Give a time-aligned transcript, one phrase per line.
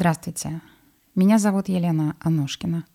[0.00, 0.62] Здравствуйте.
[1.14, 2.86] Меня зовут Елена Анушкина.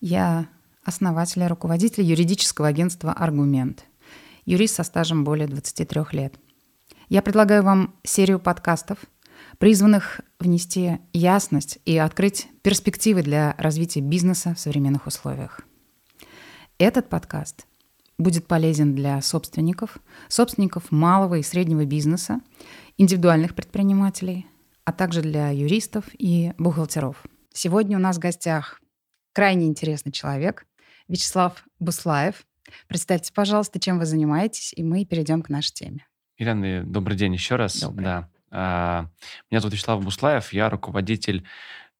[0.00, 0.46] Я
[0.84, 3.84] основатель и руководитель юридического агентства «Аргумент».
[4.44, 6.36] Юрист со стажем более 23 лет.
[7.08, 8.98] Я предлагаю вам серию подкастов,
[9.58, 15.62] призванных внести ясность и открыть перспективы для развития бизнеса в современных условиях.
[16.78, 17.66] Этот подкаст
[18.18, 19.96] будет полезен для собственников,
[20.28, 22.40] собственников малого и среднего бизнеса,
[22.98, 24.46] индивидуальных предпринимателей,
[24.84, 27.22] а также для юристов и бухгалтеров.
[27.52, 28.80] Сегодня у нас в гостях
[29.32, 30.66] крайне интересный человек
[31.08, 32.44] Вячеслав Буслаев.
[32.88, 36.06] Представьте, пожалуйста, чем вы занимаетесь, и мы перейдем к нашей теме.
[36.38, 37.80] Ирина, добрый день еще раз.
[37.80, 38.04] Добрый.
[38.04, 38.28] Да.
[38.50, 39.10] А,
[39.50, 41.46] меня зовут Вячеслав Буслаев, я руководитель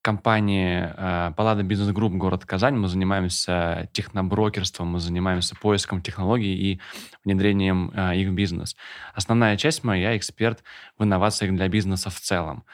[0.02, 2.74] компании э, Паллада Бизнес Групп город Казань.
[2.74, 6.80] Мы занимаемся техноброкерством, мы занимаемся поиском технологий и
[7.24, 8.76] внедрением э, их в бизнес.
[9.14, 10.62] Основная часть моя, эксперт
[10.98, 12.64] в инновациях для бизнеса в целом.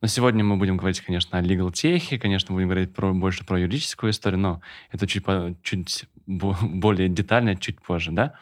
[0.00, 3.60] Но сегодня мы будем говорить, конечно, о legal техе, конечно, будем говорить про, больше про
[3.60, 5.24] юридическую историю, но это чуть,
[5.62, 8.34] чуть более детально, чуть позже, да?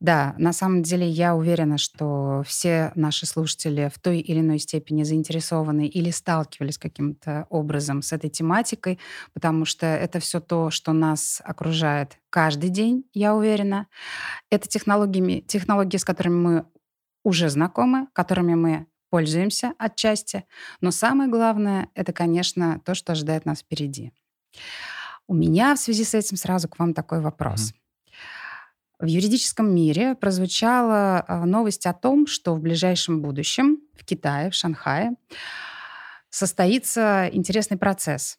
[0.00, 5.02] Да, на самом деле я уверена, что все наши слушатели в той или иной степени
[5.02, 9.00] заинтересованы или сталкивались каким-то образом с этой тематикой,
[9.32, 13.88] потому что это все то, что нас окружает каждый день, я уверена.
[14.50, 16.66] Это технологиями, технологии, с которыми мы
[17.24, 20.44] уже знакомы, которыми мы пользуемся отчасти.
[20.80, 24.12] Но самое главное, это, конечно, то, что ожидает нас впереди.
[25.26, 27.72] У меня в связи с этим сразу к вам такой вопрос.
[27.72, 27.87] Mm-hmm.
[28.98, 34.54] В юридическом мире прозвучала а, новость о том, что в ближайшем будущем в Китае, в
[34.54, 35.12] Шанхае,
[36.30, 38.38] состоится интересный процесс.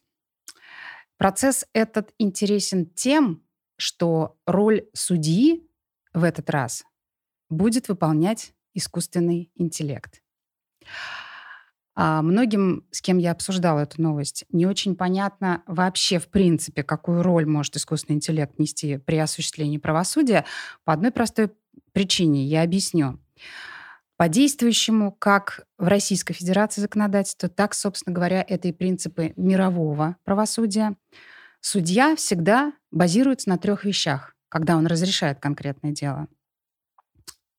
[1.16, 3.42] Процесс этот интересен тем,
[3.78, 5.66] что роль судьи
[6.12, 6.84] в этот раз
[7.48, 10.22] будет выполнять искусственный интеллект.
[11.94, 17.22] А многим, с кем я обсуждала эту новость, не очень понятно вообще, в принципе, какую
[17.22, 20.44] роль может искусственный интеллект нести при осуществлении правосудия
[20.84, 21.50] по одной простой
[21.92, 22.44] причине.
[22.44, 23.18] Я объясню.
[24.16, 30.94] По действующему как в Российской Федерации законодательству, так, собственно говоря, это и принципы мирового правосудия.
[31.60, 36.28] Судья всегда базируется на трех вещах, когда он разрешает конкретное дело.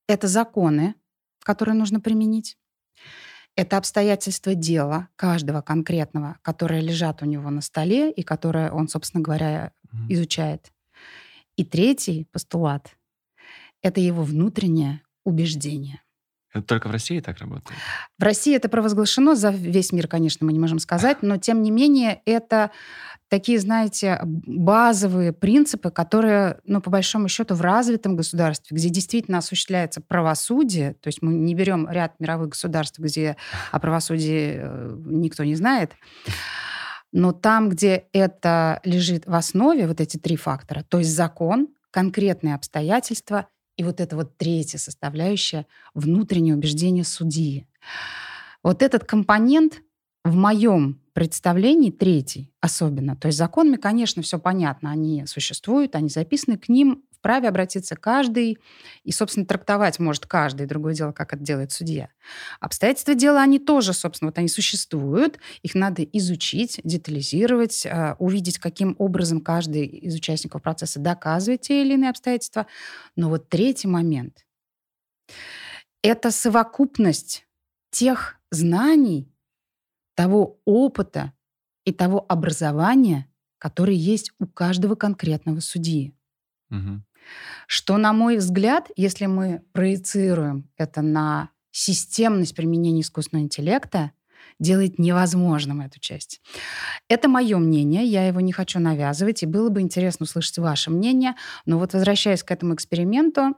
[0.07, 0.95] Это законы,
[1.43, 2.57] которые нужно применить.
[3.55, 9.21] Это обстоятельства дела каждого конкретного, которые лежат у него на столе и которые он, собственно
[9.21, 10.05] говоря, mm-hmm.
[10.09, 10.71] изучает.
[11.57, 12.95] И третий постулат—
[13.81, 16.01] это его внутреннее убеждение.
[16.53, 17.79] Это только в России так работает?
[18.17, 21.71] В России это провозглашено, за весь мир, конечно, мы не можем сказать, но тем не
[21.71, 22.71] менее это
[23.29, 30.01] такие, знаете, базовые принципы, которые, ну, по большому счету, в развитом государстве, где действительно осуществляется
[30.01, 33.37] правосудие, то есть мы не берем ряд мировых государств, где
[33.71, 35.93] о правосудии э, никто не знает,
[37.13, 42.55] но там, где это лежит в основе, вот эти три фактора, то есть закон, конкретные
[42.55, 43.47] обстоятельства
[43.77, 47.67] и вот это вот третья составляющая— внутреннее убеждение судьи.
[48.63, 49.81] Вот этот компонент
[50.23, 53.15] в моем представлений третий особенно.
[53.15, 58.57] То есть законами, конечно, все понятно, они существуют, они записаны, к ним вправе обратиться каждый,
[59.03, 60.65] и, собственно, трактовать может каждый.
[60.65, 62.09] Другое дело, как это делает судья.
[62.59, 68.95] Обстоятельства дела, они тоже, собственно, вот они существуют, их надо изучить, детализировать, а, увидеть, каким
[68.97, 72.65] образом каждый из участников процесса доказывает те или иные обстоятельства.
[73.15, 74.43] Но вот третий момент—
[76.01, 77.45] это совокупность
[77.91, 79.31] тех знаний,
[80.15, 81.33] того опыта
[81.85, 83.27] и того образования,
[83.59, 86.15] который есть у каждого конкретного судьи.
[86.71, 87.03] Угу.
[87.67, 94.11] Что, на мой взгляд, если мы проецируем это на системность применения искусственного интеллекта,
[94.59, 96.41] делает невозможным эту часть.
[97.07, 101.35] Это мое мнение, я его не хочу навязывать, и было бы интересно услышать ваше мнение.
[101.65, 103.55] Но вот возвращаясь к этому эксперименту,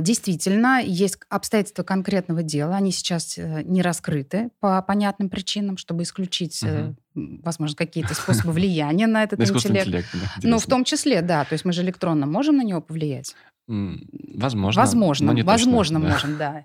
[0.00, 2.76] действительно, есть обстоятельства конкретного дела.
[2.76, 6.96] Они сейчас э, не раскрыты по понятным причинам, чтобы исключить, угу.
[7.42, 10.08] возможно, какие-то способы влияния на этот интеллект.
[10.42, 11.44] ну, в том числе, да.
[11.44, 13.34] То есть мы же электронно можем на него повлиять?
[13.66, 14.80] Возможно.
[14.80, 16.52] Возможно, возможно можем, да.
[16.52, 16.64] да.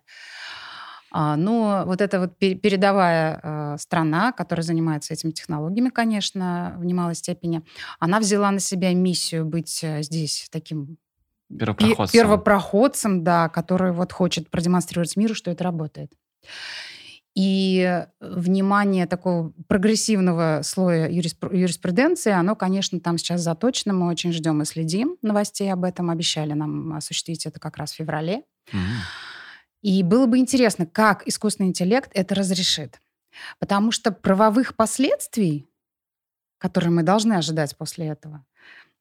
[1.16, 7.16] А, но вот эта вот передовая э, страна, которая занимается этими технологиями, конечно, в немалой
[7.16, 7.62] степени,
[8.00, 10.98] она взяла на себя миссию быть здесь таким
[11.58, 12.20] Первопроходцем.
[12.20, 16.12] Первопроходцем, да, который вот хочет продемонстрировать миру, что это работает.
[17.36, 23.94] И внимание такого прогрессивного слоя юриспруденции, оно, конечно, там сейчас заточено.
[23.94, 26.12] Мы очень ждем и следим новостей об этом.
[26.12, 28.44] Обещали нам осуществить это как раз в феврале.
[29.82, 33.02] И было бы интересно, как искусственный интеллект это разрешит.
[33.60, 35.68] Потому что правовых последствий,
[36.60, 38.46] которые мы должны ожидать после этого,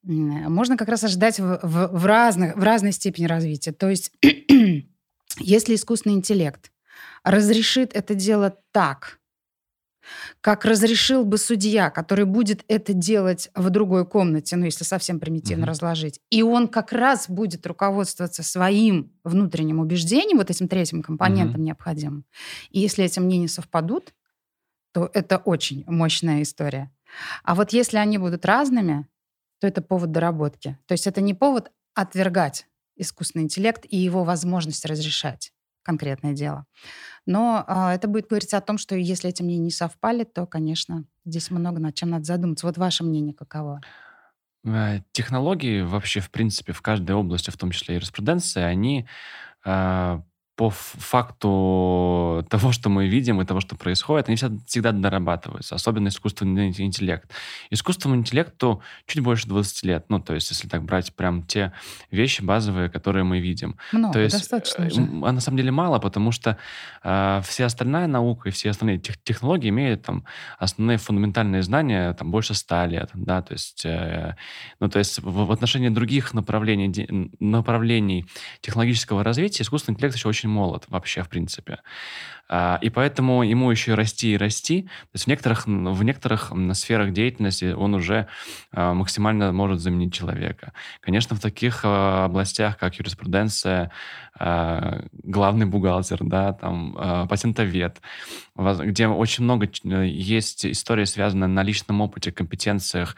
[0.03, 3.71] можно как раз ожидать в, в, в, разных, в разной степени развития.
[3.71, 4.11] То есть,
[5.39, 6.71] если искусственный интеллект
[7.23, 9.19] разрешит это делать так,
[10.41, 15.63] как разрешил бы судья, который будет это делать в другой комнате, ну, если совсем примитивно
[15.63, 15.67] mm-hmm.
[15.67, 21.65] разложить, и он как раз будет руководствоваться своим внутренним убеждением, вот этим третьим компонентом mm-hmm.
[21.65, 22.25] необходимым.
[22.71, 24.13] И если эти мнения совпадут,
[24.91, 26.91] то это очень мощная история.
[27.43, 29.07] А вот если они будут разными,
[29.63, 30.77] то это повод доработки.
[30.87, 32.67] То есть это не повод отвергать
[32.97, 36.65] искусственный интеллект и его возможность разрешать конкретное дело.
[37.25, 41.05] Но а, это будет говорить о том, что если эти мнения не совпали, то, конечно,
[41.23, 42.67] здесь много над чем надо задуматься.
[42.67, 43.79] Вот ваше мнение каково?
[44.65, 49.07] Э, технологии вообще, в принципе, в каждой области, в том числе и юриспруденции, они
[49.63, 50.21] э,
[50.55, 56.67] по факту того, что мы видим и того, что происходит, они всегда дорабатываются, особенно искусственный
[56.67, 57.31] интеллект.
[57.71, 61.73] Искусственному интеллекту чуть больше 20 лет, ну, то есть, если так брать прям те
[62.11, 63.77] вещи базовые, которые мы видим.
[63.91, 65.01] Много, то есть, достаточно же.
[65.01, 66.57] А на самом деле мало, потому что
[67.03, 70.23] э, вся остальная наука и все остальные тех, технологии имеют там
[70.59, 74.35] основные фундаментальные знания там больше 100 лет, да, то есть, э,
[74.79, 78.25] ну, то есть в, в отношении других направлений, направлений
[78.61, 81.79] технологического развития искусственный интеллект еще очень очень молод вообще, в принципе.
[82.49, 84.83] А, и поэтому ему еще расти и расти.
[84.83, 88.27] То есть в некоторых, в некоторых сферах деятельности он уже
[88.71, 90.73] а, максимально может заменить человека.
[90.99, 93.91] Конечно, в таких а, областях, как юриспруденция,
[94.39, 98.01] главный бухгалтер, да, там, патентовед,
[98.55, 103.15] где очень много э, есть истории, связанные на личном опыте, компетенциях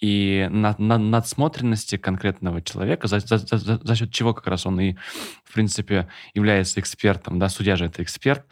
[0.00, 4.78] и на, на надсмотренности конкретного человека, за, за, за, за счет чего как раз он
[4.80, 4.96] и,
[5.44, 8.44] в принципе, является экспертом, да, судья же это эксперт,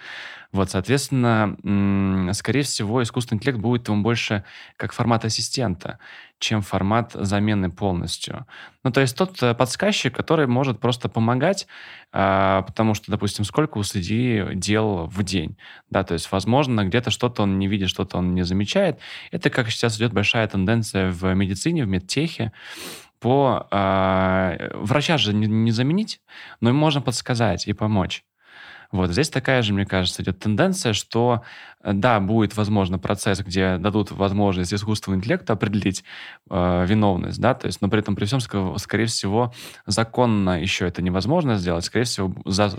[0.55, 1.57] вот, соответственно,
[2.33, 4.45] скорее всего, искусственный интеллект будет ему больше
[4.77, 5.99] как формат ассистента,
[6.39, 8.47] чем формат замены полностью.
[8.85, 11.67] Ну, то есть тот э, подсказчик, который может просто помогать,
[12.13, 15.57] а, потому что, допустим, сколько у судьи дел в день,
[15.91, 19.01] да, то есть, возможно, где-то что-то он не видит, что-то он не замечает.
[19.33, 22.53] Это как сейчас идет большая тенденция в медицине, в медтехе,
[23.19, 26.21] по э, врача же не заменить,
[26.61, 28.25] но им можно подсказать и помочь.
[28.95, 31.43] Вот здесь такая же, мне кажется, идет тенденция, что
[31.83, 36.05] э, да, будет, возможно, процесс, где дадут возможность искусственному интеллекту определить
[36.49, 39.53] э, виновность, да, то есть, но при этом, при всем, скорее всего,
[39.87, 42.71] законно еще это невозможно сделать, скорее всего, за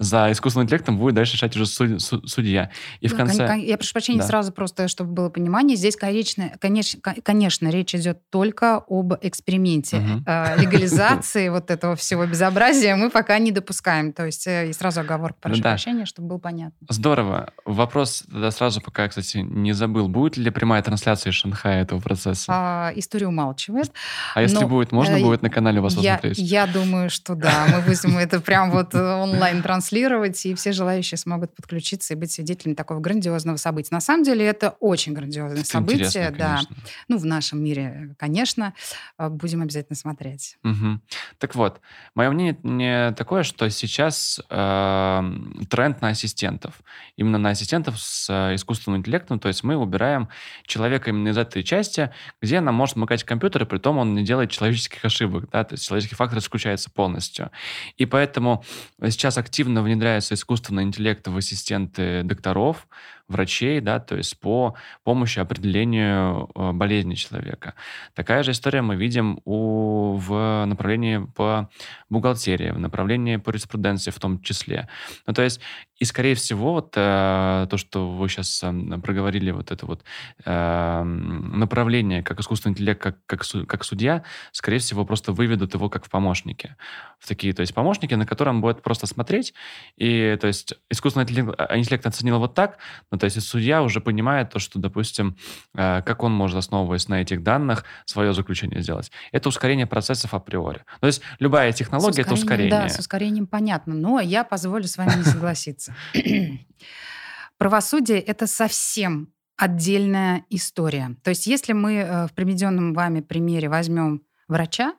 [0.00, 1.66] за искусственным интеллектом будет дальше решать уже
[2.00, 2.70] судья.
[3.00, 3.60] И в конце...
[3.60, 4.26] Я прошу прощения, да.
[4.26, 9.98] сразу просто, чтобы было понимание, здесь, конечно, конечно, конечно речь идет только об эксперименте.
[9.98, 10.62] Угу.
[10.62, 14.14] Легализации вот этого всего безобразия мы пока не допускаем.
[14.14, 15.70] То есть э, и сразу оговорка, прошу да.
[15.70, 16.86] прощения, чтобы было понятно.
[16.88, 17.50] Здорово.
[17.66, 20.08] Вопрос тогда сразу, пока, кстати, не забыл.
[20.08, 22.46] Будет ли прямая трансляция из Шанхая этого процесса?
[22.48, 23.92] А, история умалчивает.
[24.34, 26.38] А если Но, будет, можно э, будет на канале у вас я, посмотреть?
[26.38, 27.66] Я думаю, что да.
[27.70, 32.74] Мы будем это прям вот онлайн-трансляция транслировать, и все желающие смогут подключиться и быть свидетелями
[32.74, 33.88] такого грандиозного события.
[33.92, 36.56] На самом деле это очень грандиозное это событие, да.
[36.56, 36.76] Конечно.
[37.08, 38.74] Ну, в нашем мире, конечно,
[39.18, 40.58] э, будем обязательно смотреть.
[40.64, 41.00] Угу.
[41.38, 41.80] Так вот,
[42.14, 45.22] мое мнение такое, что сейчас э,
[45.68, 46.74] тренд на ассистентов.
[47.16, 50.28] Именно на ассистентов с э, искусственным интеллектом, то есть мы убираем
[50.66, 52.10] человека именно из этой части,
[52.40, 55.74] где она может макать компьютер, и при том он не делает человеческих ошибок, да, то
[55.74, 57.50] есть человеческий фактор исключается полностью.
[57.96, 58.64] И поэтому
[59.02, 62.86] сейчас активно активно внедряется искусственный интеллект в ассистенты докторов,
[63.30, 67.74] врачей, да, то есть по помощи определению э, болезни человека.
[68.14, 71.70] Такая же история мы видим у, в направлении по
[72.10, 74.88] бухгалтерии, в направлении по юриспруденции в том числе.
[75.26, 75.60] Ну, то есть
[76.00, 78.72] и, скорее всего, вот э, то, что вы сейчас э,
[79.02, 80.02] проговорили, вот это вот
[80.46, 86.06] э, направление, как искусственный интеллект, как, как, как судья, скорее всего, просто выведут его как
[86.06, 86.74] в помощники.
[87.18, 89.52] В такие, то есть помощники, на котором будет просто смотреть,
[89.98, 92.78] и, то есть, искусственный интеллект, э, интеллект оценил вот так,
[93.10, 95.36] но то есть судья уже понимает то, что, допустим,
[95.74, 99.12] э, как он может, основываясь на этих данных, свое заключение сделать.
[99.30, 100.84] Это ускорение процессов априори.
[101.00, 102.70] То есть любая технология— это ускорение.
[102.70, 105.94] Да, с ускорением понятно, но я позволю с вами не согласиться.
[107.58, 111.16] Правосудие— это совсем отдельная история.
[111.22, 114.94] То есть если мы э, в приведенном вами примере возьмем врача,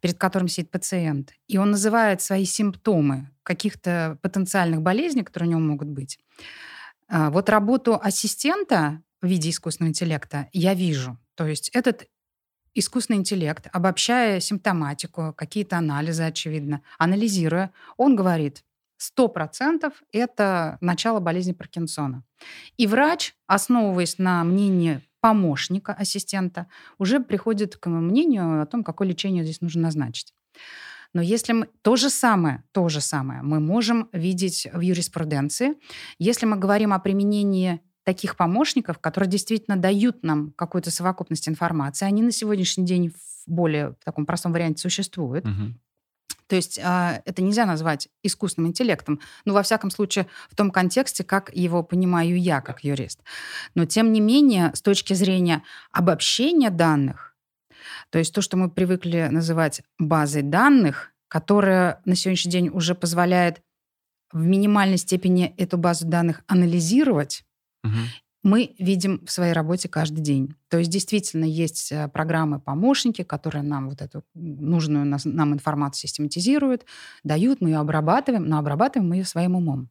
[0.00, 5.60] перед которым сидит пациент, и он называет свои симптомы каких-то потенциальных болезней, которые у него
[5.60, 6.18] могут быть,
[7.08, 11.18] вот работу ассистента в виде искусственного интеллекта я вижу.
[11.34, 12.08] То есть этот
[12.74, 18.64] искусственный интеллект, обобщая симптоматику, какие-то анализы, очевидно, анализируя, он говорит,
[19.18, 22.24] 100% это начало болезни Паркинсона.
[22.76, 26.66] И врач, основываясь на мнении помощника, ассистента,
[26.98, 30.34] уже приходит к мнению о том, какое лечение здесь нужно назначить.
[31.16, 35.76] Но если мы то же самое, то же самое мы можем видеть в юриспруденции,
[36.18, 42.20] если мы говорим о применении таких помощников, которые действительно дают нам какую-то совокупность информации, они
[42.20, 45.46] на сегодняшний день в более в таком простом варианте существуют.
[45.46, 45.72] Угу.
[46.48, 51.24] То есть э, это нельзя назвать искусственным интеллектом, ну, во всяком случае, в том контексте,
[51.24, 53.20] как его понимаю я, как юрист.
[53.74, 57.25] Но, тем не менее, с точки зрения обобщения данных,
[58.10, 63.62] то есть то, что мы привыкли называть базой данных, которая на сегодняшний день уже позволяет
[64.32, 67.44] в минимальной степени эту базу данных анализировать,
[67.84, 67.92] угу
[68.46, 70.54] мы видим в своей работе каждый день.
[70.68, 76.84] То есть действительно есть э, программы-помощники, которые нам вот эту нужную нам информацию систематизируют,
[77.24, 79.88] дают, мы ее обрабатываем, но обрабатываем мы ее своим умом.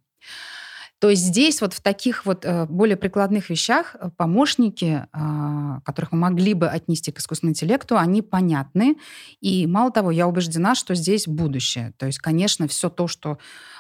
[1.00, 6.14] То есть здесь вот в таких вот э, более прикладных вещах э, помощники, а, которых
[6.14, 8.96] мы могли бы отнести к искусственному интеллекту, они понятны.
[9.42, 11.94] И мало того, я убеждена, что здесь будущее.
[11.98, 13.38] То есть, конечно, все то, что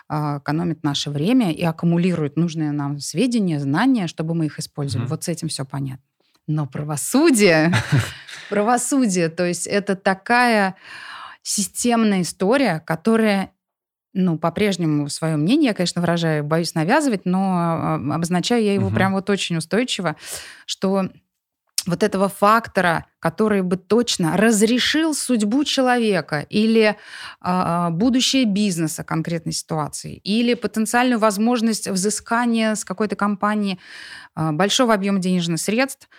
[0.07, 5.07] экономит наше время и аккумулирует нужные нам сведения, знания, чтобы мы их использовали.
[5.07, 5.09] Mm-hmm.
[5.09, 6.03] Вот с этим все понятно.
[6.45, 7.73] Но правосудие,
[8.49, 10.75] правосудие, то есть это такая
[11.41, 13.51] системная история, которая
[14.15, 18.95] ну, по-прежнему свое мнение, я, конечно, выражаю, боюсь навязывать, но а, обозначаю я его угу.
[18.95, 20.15] прям вот очень устойчиво,
[20.65, 21.09] что
[21.85, 26.95] вот этого фактора, который бы точно разрешил судьбу человека или
[27.43, 33.77] э, будущее бизнеса конкретной ситуации, или потенциальную возможность взыскания с какой-то компании
[34.35, 36.09] э, большого объема денежных средств.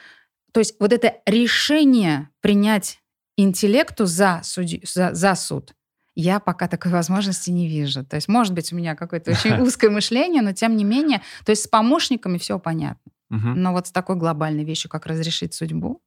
[0.53, 3.01] То есть вот это решение принять
[3.37, 5.75] интеллекту за, судью, за, за суд,
[6.17, 8.05] я пока такой возможности не вижу.
[8.05, 11.51] То есть, может быть, у меня какое-то очень узкое мышление, но тем не менее, то
[11.51, 13.13] есть с помощниками все понятно.
[13.55, 16.01] Но вот с такой глобальной вещью, как разрешить судьбу,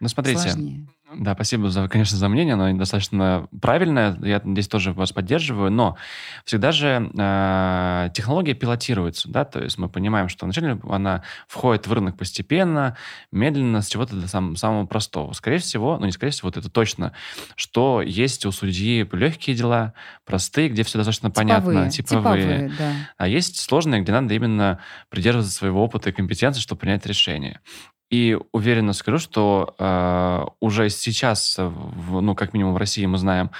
[0.00, 0.86] ну, смотрите, сложнее.
[1.14, 5.96] Да, спасибо, за, конечно, за мнение, оно достаточно правильное, я здесь тоже вас поддерживаю, но
[6.44, 11.92] всегда же э, технология пилотируется, да, то есть мы понимаем, что вначале она входит в
[11.92, 12.96] рынок постепенно,
[13.30, 15.32] медленно, с чего-то до сам, самого простого.
[15.32, 17.12] Скорее всего, ну не скорее всего, вот это точно,
[17.54, 22.92] что есть у судьи легкие дела, простые, где все достаточно типовые, понятно, типовые, типовые да.
[23.16, 27.60] а есть сложные, где надо именно придерживаться своего опыта и компетенции, чтобы принять решение.
[28.08, 33.50] И уверенно скажу, что э, уже сейчас, в, ну, как минимум в России мы знаем,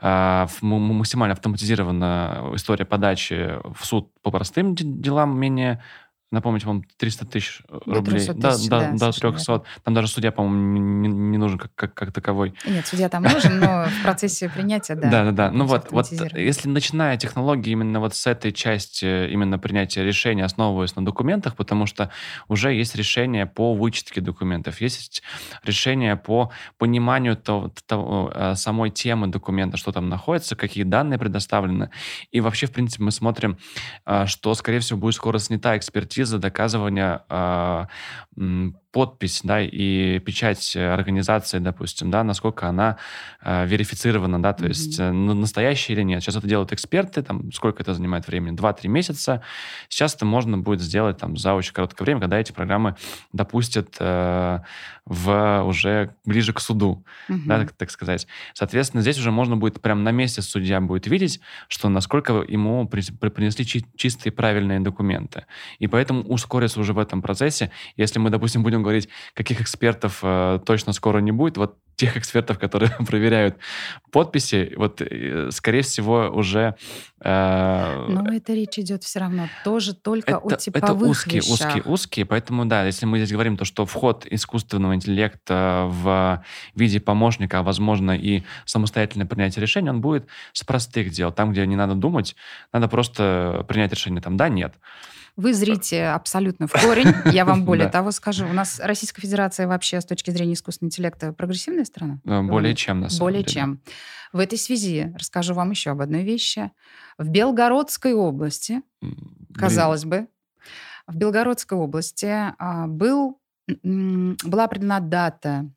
[0.00, 5.82] э, максимально автоматизирована история подачи в суд по простым делам, менее
[6.30, 8.02] напомните, по-моему, 300 тысяч э, рублей.
[8.02, 9.58] До 300 тысяч, да, да, до 300.
[9.58, 9.62] Да.
[9.82, 12.54] Там даже судья, по-моему, не, не нужен как, как, как таковой.
[12.66, 15.10] Нет, судья там нужен, но в процессе принятия, да.
[15.10, 15.50] Да, да, да.
[15.50, 20.94] Ну вот, вот если начиная технологии именно вот с этой части, именно принятия решения, основываясь
[20.96, 22.10] на документах, потому что
[22.48, 25.22] уже есть решение по вычетке документов, есть
[25.64, 31.90] решение по пониманию того, того, э, самой темы документа, что там находится, какие данные предоставлены.
[32.30, 33.58] И вообще, в принципе, мы смотрим,
[34.06, 37.86] э, что, скорее всего, будет скоро снята экспертиза экспертиза доказывания э,
[38.92, 42.96] подпись, да, и печать организации, допустим, да, насколько она
[43.40, 44.68] э, верифицирована, да, то mm-hmm.
[44.68, 46.22] есть э, настоящая или нет.
[46.22, 48.56] Сейчас это делают эксперты, там, сколько это занимает времени?
[48.56, 49.42] Два-три месяца.
[49.88, 52.96] Сейчас это можно будет сделать там за очень короткое время, когда эти программы
[53.32, 54.60] допустят э,
[55.04, 57.42] в уже ближе к суду, mm-hmm.
[57.46, 58.26] да, так, так сказать.
[58.54, 63.02] Соответственно, здесь уже можно будет прям на месте судья будет видеть, что насколько ему при,
[63.30, 65.46] принесли чи- чистые правильные документы.
[65.78, 67.70] И поэтому ускориться уже в этом процессе.
[67.96, 72.58] Если мы, допустим, будем говорить, каких экспертов э, точно скоро не будет, вот тех экспертов,
[72.58, 73.56] которые проверяют
[74.10, 76.74] подписи, вот, э, скорее всего, уже...
[77.20, 81.52] Э, Но это речь идет все равно тоже только это, о типовых Это узкие, вещах.
[81.52, 86.42] узкие, узкие, поэтому, да, если мы здесь говорим то, что вход искусственного интеллекта в
[86.74, 91.32] виде помощника, а, возможно, и самостоятельное принятие решения, он будет с простых дел.
[91.32, 92.34] Там, где не надо думать,
[92.72, 94.74] надо просто принять решение, там, да, нет.
[95.36, 97.12] Вы зрите абсолютно в корень.
[97.32, 98.46] Я вам более того скажу.
[98.46, 102.20] У нас Российская Федерация вообще с точки зрения искусственного интеллекта прогрессивная страна?
[102.24, 103.52] Э, более чем, на самом Более деле.
[103.52, 103.80] чем.
[104.32, 106.70] В этой связи расскажу вам еще об одной вещи.
[107.18, 108.82] В Белгородской области,
[109.54, 110.28] казалось бы,
[111.06, 113.40] в Белгородской области а, был,
[113.82, 115.68] была определена дата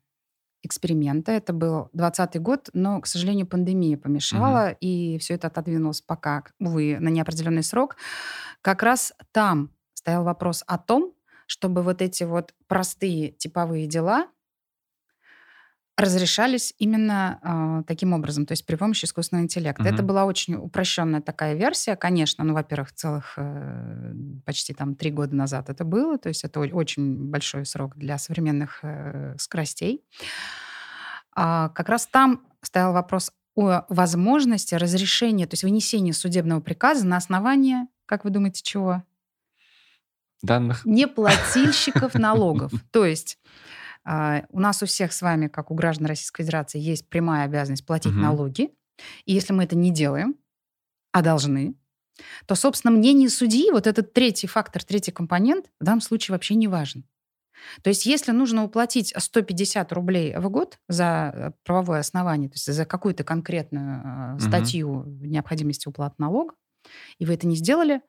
[0.64, 1.32] эксперимента.
[1.32, 4.76] Это был 2020 год, но, к сожалению, пандемия помешала, угу.
[4.80, 7.96] и все это отодвинулось пока, увы, на неопределенный срок.
[8.62, 11.12] Как раз там стоял вопрос о том,
[11.46, 14.28] чтобы вот эти вот простые типовые дела
[15.96, 19.84] разрешались именно э, таким образом, то есть при помощи искусственного интеллекта.
[19.84, 19.94] Угу.
[19.94, 22.42] Это была очень упрощенная такая версия, конечно.
[22.42, 27.30] Ну, во-первых, целых э, почти там три года назад это было, то есть это очень
[27.30, 30.02] большой срок для современных э, скоростей.
[31.36, 37.16] А как раз там стоял вопрос о возможности разрешения, то есть вынесения судебного приказа на
[37.16, 39.04] основании, как вы думаете, чего?
[40.42, 40.84] Данных.
[40.84, 42.72] Неплательщиков налогов.
[42.90, 43.38] То есть
[44.04, 48.12] у нас у всех с вами, как у граждан Российской Федерации, есть прямая обязанность платить
[48.12, 48.20] угу.
[48.20, 48.70] налоги.
[49.24, 50.36] И если мы это не делаем,
[51.12, 51.74] а должны,
[52.46, 56.68] то, собственно, мнение судьи, вот этот третий фактор, третий компонент, в данном случае вообще не
[56.68, 57.04] важен.
[57.82, 62.72] То есть если нужно уплатить 150 рублей в год за э, правовое основание, то есть
[62.72, 64.40] за какую-то конкретную угу.
[64.40, 66.54] статью необходимости уплаты налога,
[67.18, 68.02] и вы это не сделали,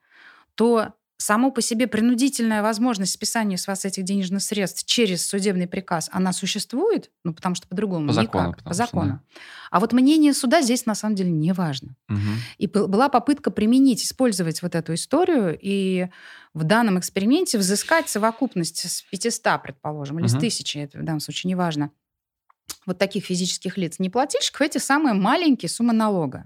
[0.54, 6.10] то само по себе принудительная возможность списания с вас этих денежных средств через судебный приказ,
[6.12, 7.10] она существует?
[7.24, 8.26] Ну, потому что по-другому по никак.
[8.26, 9.06] Закону, по закону.
[9.06, 9.40] Что, да.
[9.70, 11.96] А вот мнение суда здесь на самом деле не важно.
[12.08, 12.18] Угу.
[12.58, 16.08] И была попытка применить, использовать вот эту историю и
[16.54, 20.32] в данном эксперименте взыскать совокупность с 500, предположим, или угу.
[20.32, 21.90] с 1000, это в данном случае не важно,
[22.84, 26.44] вот таких физических лиц, не плательщиков, эти самые маленькие суммы налога.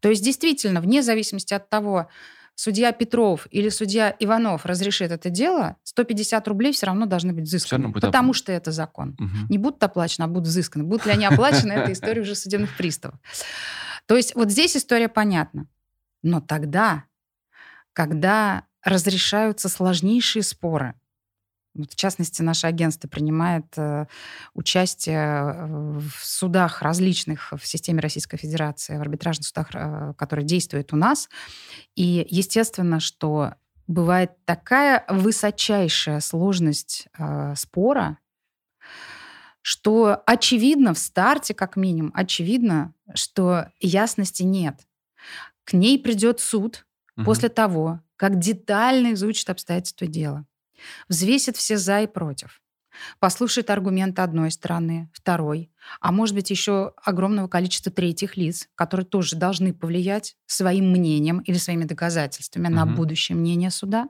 [0.00, 2.08] То есть действительно, вне зависимости от того,
[2.54, 7.92] судья Петров или судья Иванов разрешит это дело, 150 рублей все равно должны быть взысканы.
[7.92, 8.36] Потому оп...
[8.36, 9.16] что это закон.
[9.18, 9.50] Угу.
[9.50, 10.84] Не будут оплачены, а будут взысканы.
[10.84, 13.18] Будут ли они оплачены, это история уже судебных приставов.
[14.06, 15.66] То есть вот здесь история понятна.
[16.22, 17.04] Но тогда,
[17.92, 20.94] когда разрешаются сложнейшие споры,
[21.74, 24.06] в частности, наше агентство принимает э,
[24.54, 30.96] участие в судах различных в системе Российской Федерации, в арбитражных судах, э, которые действуют у
[30.96, 31.28] нас.
[31.96, 33.54] И естественно, что
[33.88, 38.18] бывает такая высочайшая сложность э, спора,
[39.60, 44.86] что очевидно в старте, как минимум, очевидно, что ясности нет.
[45.64, 47.24] К ней придет суд угу.
[47.24, 50.46] после того, как детально изучит обстоятельства дела
[51.08, 52.62] взвесит все за и против,
[53.18, 59.36] послушает аргументы одной стороны, второй, а может быть еще огромного количества третьих лиц, которые тоже
[59.36, 62.74] должны повлиять своим мнением или своими доказательствами угу.
[62.74, 64.08] на будущее мнение суда.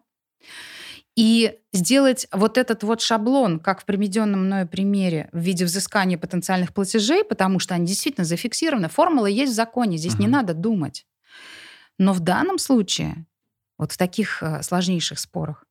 [1.17, 6.75] И сделать вот этот вот шаблон, как в приведенном мною примере, в виде взыскания потенциальных
[6.75, 8.89] платежей, потому что они действительно зафиксированы.
[8.89, 10.23] Формула есть в законе, здесь угу.
[10.23, 11.07] не надо думать.
[11.99, 13.27] Но в данном случае,
[13.79, 15.65] вот в таких э, сложнейших спорах,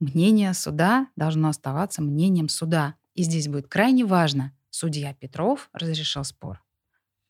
[0.00, 2.94] Мнение суда должно оставаться мнением суда.
[3.14, 4.52] И здесь будет крайне важно.
[4.70, 6.62] Судья Петров разрешил спор.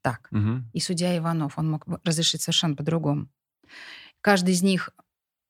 [0.03, 0.29] Так.
[0.31, 0.65] Угу.
[0.73, 3.29] И судья Иванов, он мог разрешить совершенно по-другому.
[4.21, 4.91] Каждый из них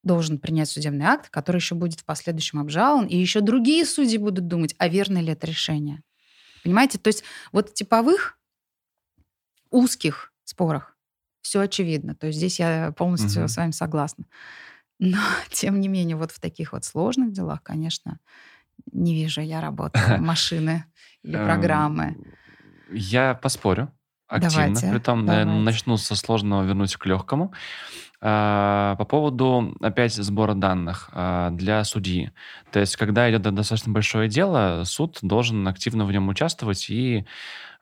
[0.05, 4.47] должен принять судебный акт, который еще будет в последующем обжалован, и еще другие судьи будут
[4.47, 6.03] думать, а верно ли это решение.
[6.63, 6.99] Понимаете?
[6.99, 8.39] То есть вот в типовых
[9.71, 10.97] узких спорах
[11.43, 12.15] все очевидно.
[12.15, 13.49] То есть здесь я полностью угу.
[13.49, 14.25] с вами согласна.
[14.99, 15.19] Но,
[15.51, 18.19] тем не менее, вот в таких вот сложных делах, конечно,
[18.93, 20.85] не вижу я работы машины
[21.23, 22.17] или эм, программы.
[22.91, 23.93] Я поспорю
[24.29, 24.67] активно.
[24.67, 25.51] Давайте, Притом давайте.
[25.51, 27.53] начну со сложного, вернусь к легкому.
[28.21, 32.33] А, по поводу, опять, сбора данных а, для судьи.
[32.73, 37.27] То есть, когда идет достаточно большое дело, суд должен активно в нем участвовать и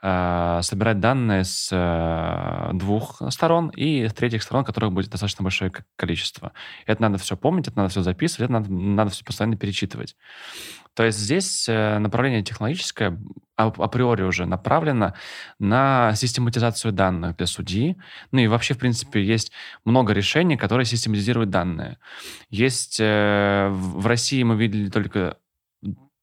[0.02, 5.72] а, собирать данные с э, двух сторон и с третьих сторон, которых будет достаточно большое
[5.96, 6.52] количество.
[6.84, 10.14] Это надо все помнить, это надо все записывать, это надо, надо все постоянно перечитывать.
[10.94, 13.18] То есть здесь э, направление технологическое
[13.56, 15.14] априори уже направлено
[15.58, 17.96] на систематизацию данных для судьи.
[18.32, 19.50] Ну и вообще, в принципе, есть
[19.86, 21.98] много решений, которые систематизируют данные.
[22.50, 25.38] Есть э, в России мы видели только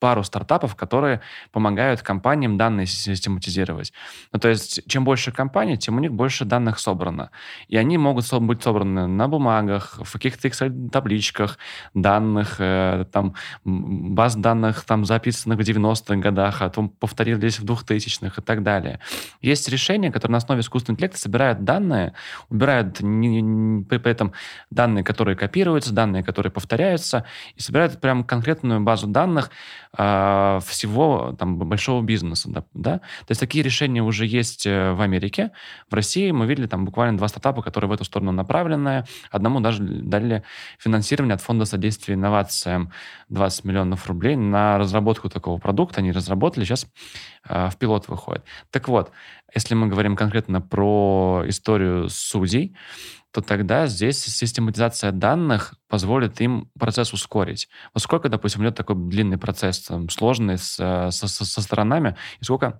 [0.03, 1.21] пару стартапов, которые
[1.53, 3.93] помогают компаниям данные систематизировать.
[4.33, 7.29] Ну, то есть, чем больше компаний, тем у них больше данных собрано.
[7.69, 11.57] И они могут быть собраны на бумагах, в каких-то Excel-табличках,
[11.93, 18.41] данных, э, там, баз данных, там, записанных в 90-х годах, а потом повторились в 2000-х
[18.41, 18.99] и так далее.
[19.41, 22.11] Есть решения, которые на основе искусственного интеллекта собирают данные,
[22.49, 24.33] убирают не, не, при этом
[24.69, 27.23] данные, которые копируются, данные, которые повторяются,
[27.55, 29.49] и собирают прям конкретную базу данных,
[29.97, 32.49] э, всего там, большого бизнеса.
[32.73, 32.99] Да?
[32.99, 35.51] То есть такие решения уже есть э, в Америке.
[35.89, 39.05] В России мы видели там буквально два стартапа, которые в эту сторону направлены.
[39.31, 40.43] Одному даже дали
[40.79, 42.91] финансирование от Фонда содействия инновациям
[43.29, 45.99] 20 миллионов рублей на разработку такого продукта.
[45.99, 46.87] Они разработали, сейчас
[47.47, 48.43] э, в пилот выходит.
[48.71, 49.11] Так вот,
[49.55, 52.75] если мы говорим конкретно про историю судей,
[53.33, 57.67] то тогда здесь систематизация данных позволит им процесс ускорить.
[57.91, 62.79] Вот сколько, допустим, идет такой длинный процесс, там, сложный, с, со, со сторонами, и сколько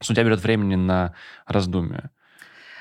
[0.00, 1.14] судья берет времени на
[1.46, 2.10] раздумие.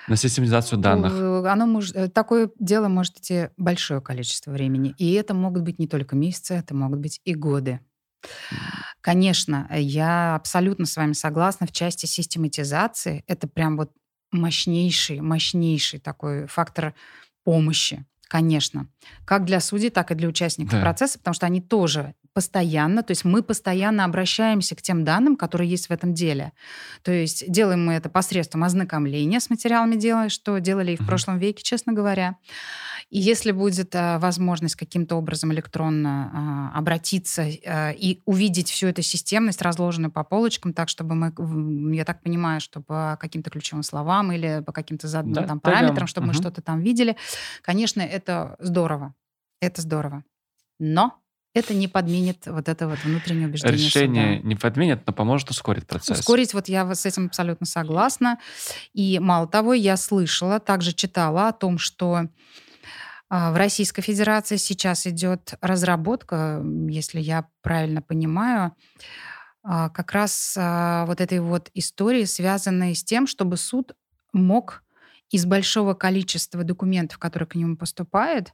[0.07, 1.11] На систематизацию данных.
[1.45, 4.95] Оно может, э, такое дело может идти большое количество времени.
[4.97, 7.81] И это могут быть не только месяцы, это могут быть и годы.
[9.01, 13.23] Конечно, я абсолютно с вами согласна в части систематизации.
[13.27, 13.91] Это прям вот
[14.31, 16.93] мощнейший, мощнейший такой фактор
[17.43, 18.87] помощи, конечно.
[19.25, 20.81] Как для судей, так и для участников да.
[20.81, 25.69] процесса, потому что они тоже постоянно, то есть мы постоянно обращаемся к тем данным, которые
[25.69, 26.53] есть в этом деле.
[27.03, 31.05] То есть делаем мы это посредством ознакомления с материалами дела, что делали и в mm-hmm.
[31.07, 32.37] прошлом веке, честно говоря.
[33.09, 39.01] И если будет а, возможность каким-то образом электронно а, обратиться а, и увидеть всю эту
[39.01, 44.31] системность, разложенную по полочкам, так, чтобы мы, я так понимаю, что по каким-то ключевым словам
[44.31, 46.35] или по каким-то заданным да, там, параметрам, чтобы угу.
[46.35, 47.17] мы что-то там видели,
[47.61, 49.13] конечно, это здорово.
[49.59, 50.23] Это здорово.
[50.79, 51.20] Но
[51.53, 54.47] это не подменит вот это вот внутреннее убеждение Решение суда.
[54.47, 56.19] не подменит, но поможет ускорить процесс.
[56.19, 58.39] Ускорить, вот я с этим абсолютно согласна.
[58.93, 62.27] И мало того, я слышала, также читала о том, что
[63.29, 68.73] а, в Российской Федерации сейчас идет разработка, если я правильно понимаю,
[69.63, 73.93] а, как раз а, вот этой вот истории, связанной с тем, чтобы суд
[74.31, 74.83] мог
[75.29, 78.53] из большого количества документов, которые к нему поступают,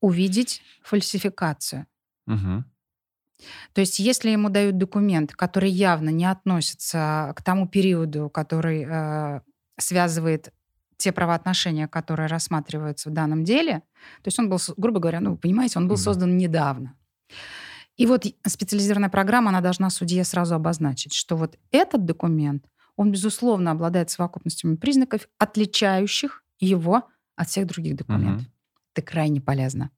[0.00, 1.86] увидеть фальсификацию.
[2.26, 2.64] Угу.
[3.72, 9.40] То есть, если ему дают документ, который явно не относится к тому периоду, который э,
[9.78, 10.52] связывает
[10.96, 13.80] те правоотношения, которые рассматриваются в данном деле,
[14.22, 16.02] то есть он был, грубо говоря, ну, понимаете, он был угу.
[16.02, 16.96] создан недавно.
[17.96, 23.72] И вот специализированная программа, она должна судье сразу обозначить, что вот этот документ, он, безусловно,
[23.72, 28.42] обладает совокупностью признаков, отличающих его от всех других документов.
[28.42, 28.52] Угу.
[28.94, 29.90] Это крайне полезно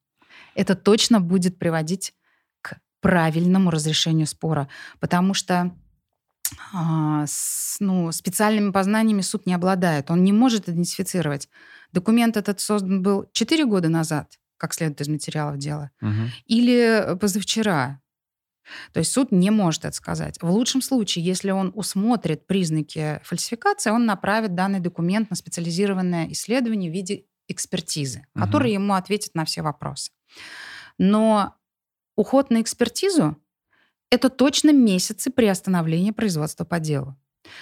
[0.54, 2.14] это точно будет приводить
[2.60, 4.68] к правильному разрешению спора,
[5.00, 5.72] потому что
[6.72, 10.10] а, с, ну, специальными познаниями суд не обладает.
[10.10, 11.48] Он не может идентифицировать.
[11.92, 16.30] Документ этот создан был 4 года назад, как следует из материалов дела, угу.
[16.46, 18.00] или позавчера.
[18.92, 20.38] То есть суд не может это сказать.
[20.40, 26.90] В лучшем случае, если он усмотрит признаки фальсификации, он направит данный документ на специализированное исследование
[26.90, 28.44] в виде экспертизы, угу.
[28.44, 30.10] которая ему ответит на все вопросы.
[30.98, 31.54] Но
[32.16, 33.36] уход на экспертизу–
[34.10, 37.16] это точно месяцы приостановления производства по делу.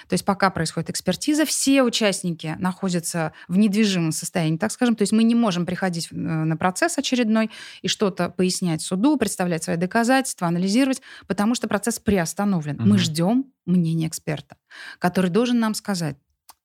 [0.08, 4.96] То есть пока происходит экспертиза, все участники находятся в недвижимом состоянии, так скажем.
[4.96, 7.50] То есть мы не можем приходить э, на процесс очередной
[7.82, 12.76] и что-то пояснять суду, представлять свои доказательства, анализировать, потому что процесс приостановлен.
[12.80, 12.88] Угу.
[12.88, 14.56] Мы ждем мнения эксперта,
[14.98, 16.16] который должен нам сказать,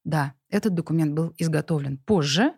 [0.03, 2.53] да, этот документ был изготовлен позже,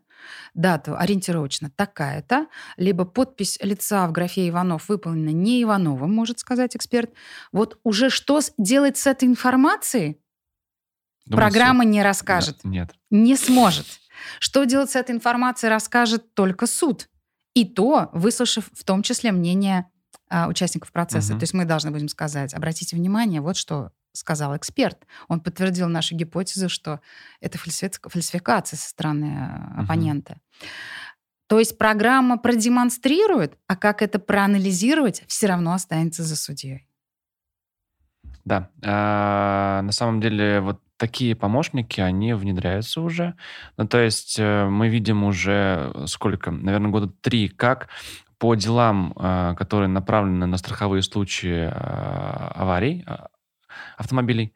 [0.54, 7.12] дата ориентировочно такая-то, либо подпись лица в графе Иванов выполнена не Ивановым, может сказать эксперт.
[7.52, 10.20] Вот уже что делать с этой информацией,
[11.26, 11.92] Думаю, программа суд.
[11.92, 12.60] не расскажет.
[12.64, 12.92] Да, нет.
[13.10, 13.86] Не сможет.
[14.40, 17.10] Что делать с этой информацией, расскажет только суд.
[17.54, 19.88] И то, выслушав в том числе мнение
[20.30, 21.34] а, участников процесса.
[21.34, 21.40] Угу.
[21.40, 25.06] То есть мы должны будем сказать, обратите внимание, вот что сказал эксперт.
[25.28, 27.00] Он подтвердил нашу гипотезу, что
[27.40, 29.84] это фальсификация со стороны угу.
[29.84, 30.38] оппонента.
[31.48, 36.88] То есть программа продемонстрирует, а как это проанализировать, все равно останется за судьей.
[38.46, 43.36] Да, а, на самом деле вот такие помощники, они внедряются уже.
[43.76, 47.90] Ну, то есть э, мы видим уже сколько, наверное, года три, как
[48.38, 53.04] по делам, а, которые направлены на страховые случаи а, аварий,
[53.98, 54.54] автомобилей.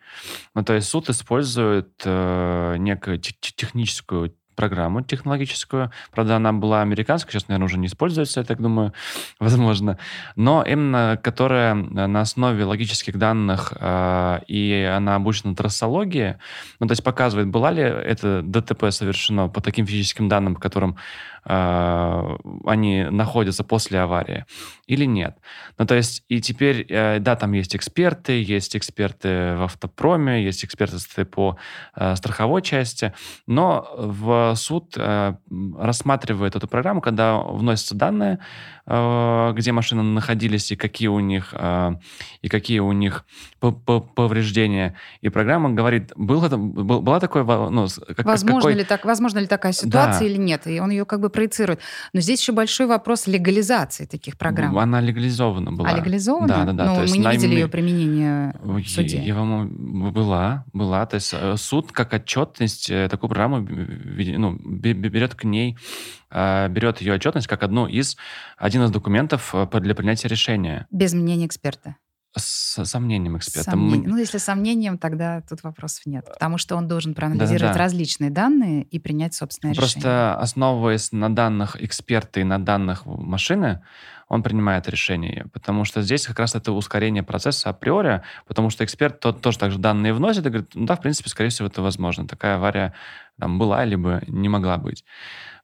[0.54, 5.92] Ну, то есть суд использует э, некую техническую программу технологическую.
[6.12, 8.94] Правда, она была американская, сейчас, наверное, уже не используется, я так думаю,
[9.40, 9.98] возможно.
[10.36, 16.38] Но именно которая на основе логических данных, э, и она обучена трассологии,
[16.80, 20.98] ну, то есть показывает, была ли это ДТП совершено по таким физическим данным, по которым
[21.46, 24.46] э, они находятся после аварии,
[24.88, 25.38] или нет.
[25.78, 30.66] Ну, то есть, и теперь, э, да, там есть эксперты, есть эксперты в автопроме, есть
[30.66, 31.58] эксперты по
[31.96, 33.14] э, страховой части,
[33.48, 35.36] но в суд э,
[35.78, 38.40] рассматривает эту программу, когда вносятся данные,
[38.88, 41.96] где машины находились и какие у них э,
[42.44, 43.26] и какие у них
[43.60, 44.96] повреждения.
[45.22, 48.76] И программа говорит, был это, был, была такое, ну, как, возможно какой...
[48.76, 50.26] ли так, возможно ли такая ситуация да.
[50.26, 51.80] или нет, и он ее как бы проецирует.
[52.14, 54.78] Но здесь еще большой вопрос легализации таких программ.
[54.78, 55.90] Она легализована была.
[55.90, 56.48] А легализована?
[56.48, 56.86] Да, да, да.
[56.86, 57.40] Но мы не найм...
[57.40, 59.20] видели ее применения в суде.
[59.24, 61.08] Я вам была, была.
[61.08, 65.76] То есть суд как отчетность такую программу ну, берет к ней,
[66.25, 66.25] а,
[66.70, 68.18] берет ее отчетность как одну из,
[68.58, 70.86] один из документов э, для принятия решения.
[70.92, 71.96] Без мнения эксперта.
[72.38, 73.72] С сомнением эксперта.
[73.72, 74.02] Сомнение.
[74.02, 76.26] Мы- Ну, если сомнением, тогда тут вопросов нет.
[76.26, 77.80] Потому что он должен проанализировать Да-да-да.
[77.80, 79.92] различные данные и принять собственное решение.
[79.94, 83.84] Просто основываясь на данных эксперта и на данных машины,
[84.28, 85.46] он принимает решение.
[85.54, 89.78] Потому что здесь как раз это ускорение процесса априори, потому что эксперт тот тоже также
[89.78, 92.28] данные вносит и говорит, ну да, в принципе, скорее всего, это возможно.
[92.28, 92.94] Такая авария
[93.40, 95.04] там была, либо не могла быть.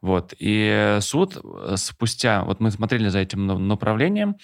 [0.01, 0.33] Вот.
[0.39, 4.35] И суд э, спустя, вот мы смотрели за этим на- направлением,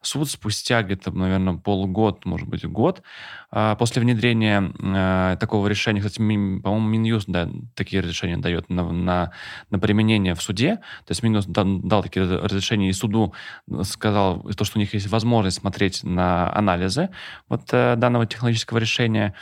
[0.00, 3.02] суд спустя где-то, наверное, полгода, может быть, год,
[3.50, 9.32] а, после внедрения э, такого решения, кстати, по-моему, Минюст да, такие решения дает на, на,
[9.68, 13.34] на применение в суде, то есть Минюст дал, такие раз- разрешения и суду
[13.82, 17.10] сказал, то, что у них есть возможность смотреть на анализы
[17.48, 19.34] вот э, данного технологического решения,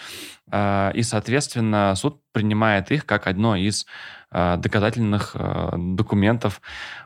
[0.52, 3.86] а, и, соответственно, суд принимает их как одно из
[4.30, 5.36] а, доказательных
[5.76, 6.60] документов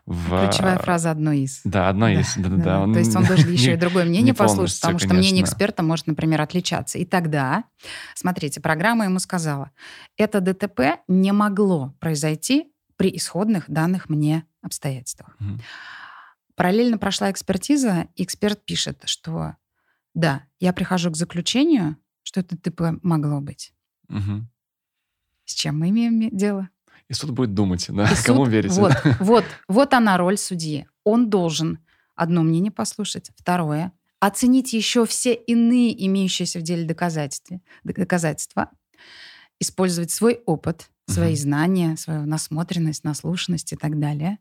[0.06, 0.46] в...
[0.46, 1.60] Ключевая фраза «одно из».
[1.64, 2.36] Да, одно Да, из.
[2.36, 2.86] Да-да-да.
[2.86, 2.92] да.
[2.92, 6.06] То есть он должен еще и другое мнение не послушать, потому что мнение эксперта может,
[6.06, 6.98] например, отличаться.
[6.98, 7.64] И тогда,
[8.14, 9.70] смотрите, программа ему сказала,
[10.16, 15.36] это ДТП не могло произойти при исходных данных мне обстоятельствах.
[15.38, 15.60] Мгм.
[16.56, 19.56] Параллельно прошла экспертиза, и эксперт пишет, что
[20.14, 23.72] да, я прихожу к заключению, что это ДТП могло быть.
[24.08, 24.48] Мгм.
[25.44, 26.68] С чем мы имеем ме- дело?
[27.08, 28.72] И суд будет думать, да, И кому суд- верить.
[28.72, 30.86] Вот, вот, вот она роль судьи.
[31.02, 31.78] Он должен
[32.14, 38.70] одно мнение послушать, второе оценить еще все иные имеющиеся в деле доказательства, доказательства
[39.60, 41.36] использовать свой опыт, свои Мгм.
[41.38, 44.38] знания, свою насмотренность, наслушанность и так далее,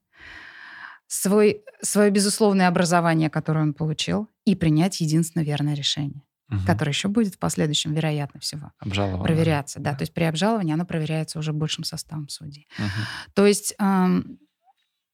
[1.14, 6.66] свой, свое безусловное образование, которое он получил, и принять единственно верное решение, Мгм.
[6.66, 9.24] которое еще будет в последующем, вероятно всего, Обжаловано.
[9.24, 9.80] проверяться.
[9.80, 9.92] Да.
[9.92, 9.98] Да.
[9.98, 12.68] То есть при обжаловании оно проверяется уже большим составом судей.
[12.80, 12.90] Мгм.
[13.36, 14.40] То есть эм,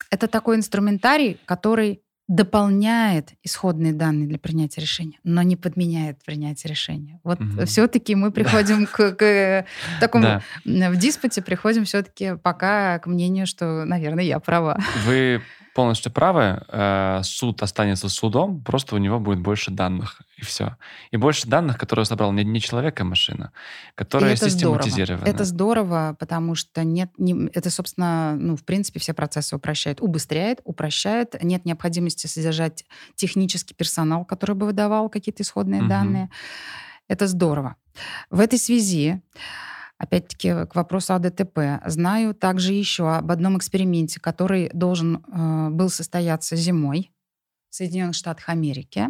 [0.09, 7.19] это такой инструментарий, который дополняет исходные данные для принятия решения, но не подменяет принятие решения.
[7.23, 7.65] Вот Мгм.
[7.65, 9.65] все-таки мы приходим к, к
[9.99, 10.41] такому Да.
[10.91, 14.77] в диспуте приходим все-таки пока к мнению, что, наверное, я права.
[15.05, 15.41] Вы
[15.79, 16.61] полностью правы.
[16.67, 20.75] Э, Суд останется судом, просто у него будет больше данных, и все.
[21.13, 23.51] И больше данных, которые собрал не, не человек, а машина,
[23.95, 24.83] которая это здорово.
[24.83, 25.25] систематизирована.
[25.29, 30.59] Это здорово, потому что нет, не- это, собственно, ну, в принципе, все процессы упрощает, убыстряет,
[30.65, 31.41] упрощает.
[31.43, 32.83] Нет необходимости содержать
[33.15, 35.89] технический персонал, который бы выдавал какие-то исходные Мгм.
[35.89, 36.29] данные.
[37.07, 37.75] Это здорово.
[38.29, 39.21] В этой связи,
[39.99, 45.89] опять-таки, к вопросу о ДТП, знаю также еще об одном эксперименте, который должен э, был
[45.89, 47.11] состояться зимой
[47.69, 49.09] в Соединенных Штатах Америки.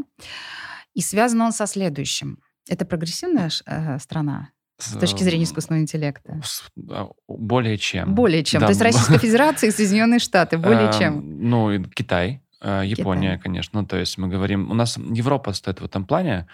[0.94, 2.40] И связан он со следующим.
[2.68, 4.50] Это прогрессивная э, страна
[4.80, 6.42] с точки зрения искусственного интеллекта?
[6.90, 8.16] А, Более чем.
[8.16, 8.62] Более чем.
[8.62, 10.58] Да, То есть Российская Федерация и Соединенные Штаты.
[10.58, 11.50] Более Эм, чем.
[11.50, 13.44] Ну, Китай, Япония, Китай.
[13.44, 13.82] конечно.
[13.82, 14.70] Ну, то есть мы говорим...
[14.72, 16.48] У нас Европа стоит в этом плане,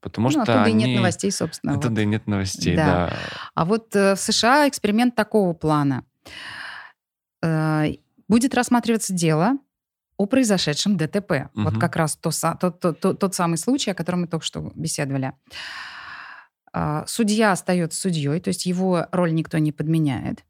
[0.00, 1.74] потому Ну, что оттуда и нет они- новостей, собственно.
[1.74, 1.84] вот.
[1.84, 2.84] Оттуда и нет новостей, Да.
[3.10, 3.16] да.
[3.54, 6.04] А вот э, в США эксперимент такого плана.
[7.42, 7.86] Э,
[8.28, 9.58] Будет рассматриваться дело
[10.16, 11.50] о произошедшем ДТП.
[11.54, 11.80] Вот Мгм.
[11.80, 15.32] как раз то са- тот, тот- тот- самый случай, о котором мы только что беседовали.
[16.72, 20.44] А, Судья остается судьей, то есть его роль никто не подменяет.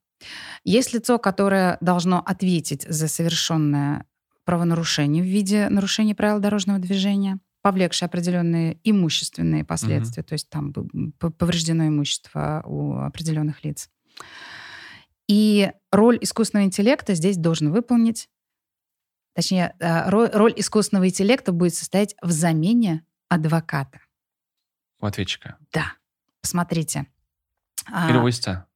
[0.62, 4.05] Есть лицо, которое должно ответить за совершенное
[4.44, 10.72] правонарушение в виде нарушения правил дорожного движения, повлекшее определенные имущественные последствия, то есть там
[11.38, 13.88] повреждено имущество у определенных лиц.
[15.28, 18.28] И роль искусственного интеллекта здесь должен выполнить,
[19.35, 24.00] точнее, э, ро- роль искусственного интеллекта будет состоять в замене адвоката.
[25.00, 25.57] У ответчика.
[25.72, 25.94] Да,
[26.40, 27.07] посмотрите.
[27.90, 28.66] А, у истца.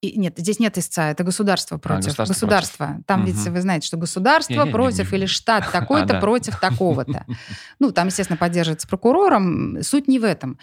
[0.00, 2.06] И- нет, здесь нет истца, это государство против.
[2.06, 2.98] государство государство.
[3.06, 3.54] Там ведь Мгм.
[3.54, 6.20] вы знаете, что государство Не-не-не, против не- или штат такой-то да.
[6.20, 7.24] против такого-то.
[7.78, 9.82] Ну, там, естественно, поддерживается прокурором.
[9.82, 10.58] Суть не в этом.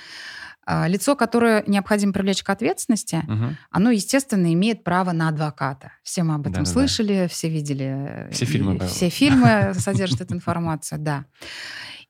[0.66, 3.58] А, Лицо, которое необходимо привлечь к ответственности, Мгм.
[3.70, 5.92] оно, естественно, имеет право на адвоката.
[6.04, 6.72] Все мы об этом Да-да-да.
[6.72, 8.30] слышали, все видели.
[8.32, 8.80] Все фильмы.
[8.88, 11.26] Все фильмы содержат эту информацию, да.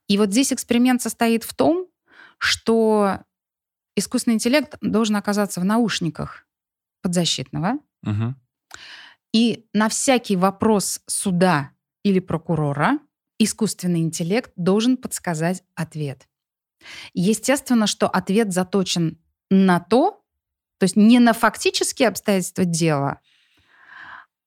[0.07, 1.87] И вот здесь эксперимент состоит в том,
[2.37, 3.19] что
[3.95, 6.45] искусственный интеллект должен оказаться в наушниках
[7.03, 8.35] подзащитного, Мгм.
[9.33, 11.69] и на всякий вопрос суда
[12.03, 12.99] или прокурора
[13.37, 16.27] искусственный интеллект должен подсказать ответ.
[17.13, 20.23] Естественно, что ответ заточен на то,
[20.79, 23.19] то есть не на фактические обстоятельства дела,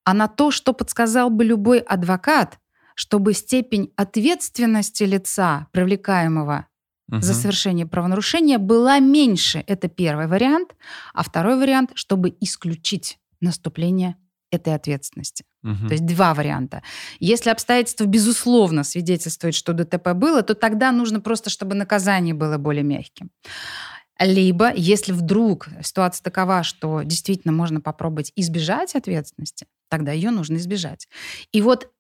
[0.05, 2.59] а на то, что подсказал бы любой адвокат,
[2.95, 6.66] чтобы степень ответственности лица, привлекаемого
[7.09, 9.62] за совершение правонарушения, была меньше.
[9.66, 10.75] Это первый вариант.
[11.14, 14.16] А второй вариант, чтобы исключить наступление
[14.51, 15.45] этой ответственности.
[15.88, 16.83] То есть два варианта.
[17.19, 22.85] Если обстоятельства, безусловно, свидетельствуют, что ДТП было, то тогда нужно просто, чтобы наказание было более
[22.85, 23.31] мягким.
[24.19, 31.09] Либо, если вдруг ситуация такова, что действительно можно попробовать избежать ответственности, тогда ее нужно избежать.
[31.53, 31.90] И вот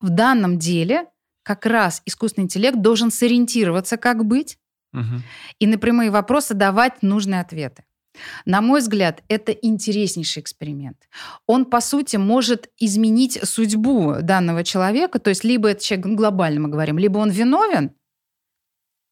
[0.00, 1.06] в данном деле
[1.44, 4.58] как раз искусственный интеллект должен сориентироваться, как быть,
[4.92, 5.22] угу.
[5.60, 7.84] и на прямые вопросы давать нужные ответы.
[8.44, 10.96] На мой взгляд, это интереснейший эксперимент.
[11.46, 15.18] Он, по сути, может изменить судьбу данного человека.
[15.18, 17.92] То есть либо это человек, глобально мы говорим, либо он виновен,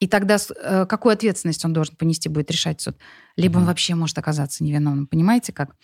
[0.03, 2.97] и тогда э, какую ответственность он должен понести, будет решать суд.
[3.37, 3.59] Либо mm-hmm.
[3.59, 5.07] он вообще может оказаться невиновным.
[5.07, 5.77] Понимаете как?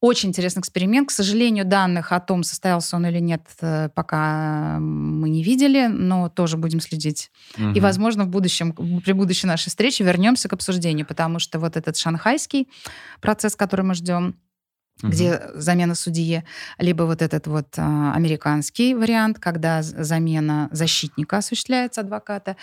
[0.00, 1.08] Очень интересный эксперимент.
[1.08, 6.28] К сожалению, данных о том, состоялся он или нет, э, пока мы не видели, но
[6.28, 7.32] тоже будем следить.
[7.56, 7.70] Угу.
[7.70, 8.72] И, возможно, в будущем,
[9.04, 12.68] при будущей нашей встрече вернемся к обсуждению, потому что вот этот шанхайский
[13.20, 14.36] процесс, который мы ждем,
[15.02, 15.12] угу.
[15.12, 16.44] где замена судьи,
[16.78, 22.56] либо вот этот вот а, американский вариант, когда замена защитника осуществляется адвоката.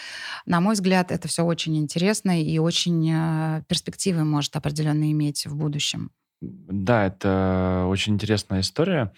[0.46, 5.56] На мой взгляд, это все очень интересно и очень а, перспективы может определенно иметь в
[5.56, 6.12] будущем.
[6.42, 9.12] Да, это очень интересная история.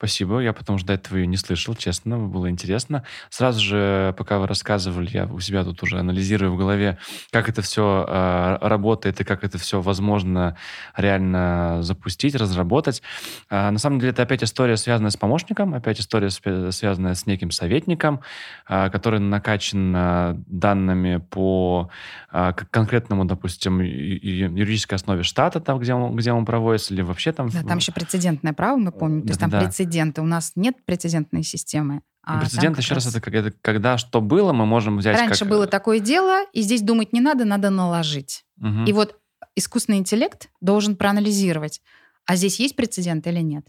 [0.00, 3.04] Спасибо, я потому что до этого ее не слышал, честно, было интересно.
[3.28, 6.96] Сразу же, пока вы рассказывали, я у себя тут уже анализирую в голове,
[7.30, 10.56] как это все э, работает и как это все возможно
[10.96, 13.02] реально запустить, разработать.
[13.50, 17.50] Э, на самом деле это опять история, связанная с помощником, опять история, связанная с неким
[17.50, 18.22] советником,
[18.70, 21.90] э, который накачан э, данными по
[22.32, 27.50] э, конкретному, допустим, юридической основе штата, там, где он, где он проводится, или вообще там...
[27.50, 29.60] Да, там еще прецедентное право, мы помним, то есть там да.
[29.60, 30.22] прецедент прецеденты.
[30.22, 32.02] У нас нет прецедентной системы.
[32.22, 35.18] А Прецедент, еще раз, это когда, когда что было, мы можем взять...
[35.18, 35.48] Раньше как...
[35.48, 38.44] было такое дело, и здесь думать не надо, надо наложить.
[38.58, 38.84] Угу.
[38.86, 39.18] И вот
[39.56, 41.80] искусственный интеллект должен проанализировать,
[42.26, 43.66] а здесь есть прецедент или нет.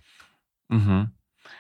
[0.70, 1.10] Угу.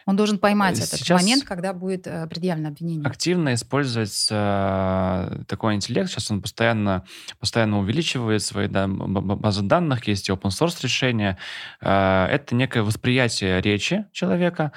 [0.06, 3.08] Он должен поймать Сейчас этот момент, когда будет э, предъявлено обвинение.
[3.08, 6.10] Активно используется э, такой интеллект.
[6.10, 7.06] Сейчас он постоянно,
[7.40, 10.08] постоянно увеличивает свои да, базы данных.
[10.08, 11.38] Есть и open source решения.
[11.82, 14.72] Э, это некое восприятие речи человека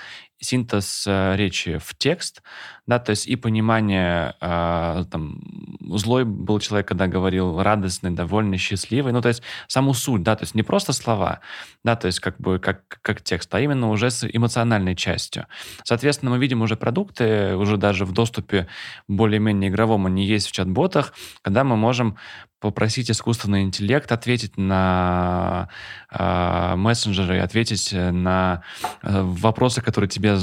[0.45, 2.43] синтез э, речи в текст,
[2.87, 5.41] да, то есть и понимание, э, там,
[5.89, 10.45] злой был человек, когда говорил радостный, довольный, счастливый, ну, то есть саму суть, да, то
[10.45, 11.41] есть не просто слова,
[11.85, 15.47] да, то есть как бы как, как текст, а именно уже с эмоциональной частью.
[15.85, 18.69] Соответственно, мы видим уже продукты, уже даже в доступе
[19.09, 22.17] более-менее игровом они есть в чат-ботах, когда мы можем
[22.61, 25.69] попросить искусственный интеллект ответить на
[26.11, 28.63] э, мессенджеры, ответить на
[29.03, 30.37] э, вопросы, которые тебе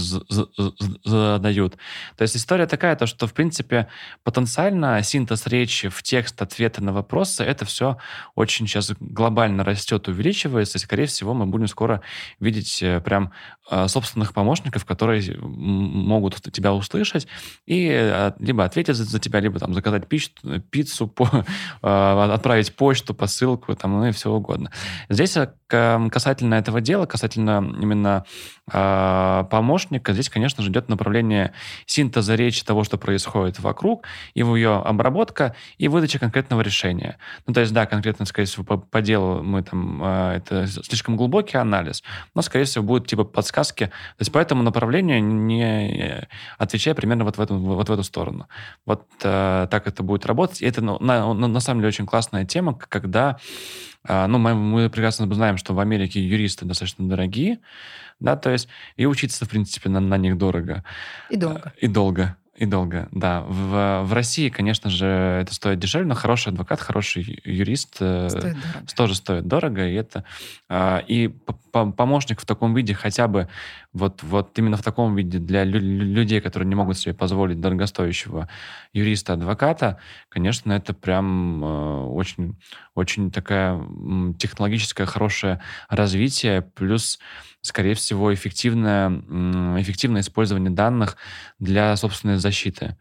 [1.04, 1.78] задают.
[2.16, 3.88] То есть история такая, то, что, в принципе,
[4.24, 7.98] потенциально синтез речи в текст, ответы на вопросы, это все
[8.36, 12.02] очень сейчас глобально растет, увеличивается, и, скорее всего, мы будем скоро
[12.40, 13.32] видеть э, прям
[13.70, 17.28] э, собственных помощников, которые могут тебя услышать
[17.66, 21.28] и э, либо ответить за, за тебя, либо там заказать пиццу, пиццу по
[21.82, 24.72] э, отправить почту, посылку, там, ну и все угодно.
[25.10, 28.26] Здесь э, касательно этого дела, касательно именно
[28.72, 31.54] э, помощника, здесь, конечно же, идет направление
[31.86, 37.18] синтеза речи того, что происходит вокруг, и ее обработка, и выдача конкретного решения.
[37.48, 41.16] Ну, то есть, да, конкретно, скорее всего, по, по делу мы там, э, это слишком
[41.16, 42.04] глубокий анализ,
[42.36, 43.86] но, скорее всего, будут типа подсказки.
[43.86, 48.48] То есть, по этому направлению не отвечая примерно вот в эту, вот в эту сторону.
[48.86, 50.62] Вот э, так это будет работать.
[50.62, 53.38] И это, ну, на, на, самом деле, очень классная тема, когда,
[54.08, 57.60] ну, мы, мы прекрасно знаем, что в Америке юристы достаточно дорогие,
[58.20, 60.84] да, то есть и учиться, в принципе, на, на них дорого.
[61.30, 61.74] И долго.
[61.78, 62.38] И долго.
[62.56, 63.42] И долго, да.
[63.42, 68.56] В, в России, конечно же, это стоит дешевле, но хороший адвокат, хороший юрист э, стоит
[68.96, 69.88] тоже стоит дорого.
[69.88, 70.26] И, это,
[70.70, 71.34] а, и
[71.72, 73.48] помощник в таком виде хотя бы
[73.94, 78.50] вот, вот именно в таком виде для людей, которые не могут себе позволить дорогостоящего
[78.94, 82.60] юриста-адвоката, конечно, это прям э, очень,
[82.96, 83.82] очень такая
[84.38, 87.20] технологическое хорошее развитие, плюс
[87.62, 89.10] скорее всего, эффективное,
[89.80, 91.18] эффективное использование данных
[91.60, 92.98] для собственной защиты.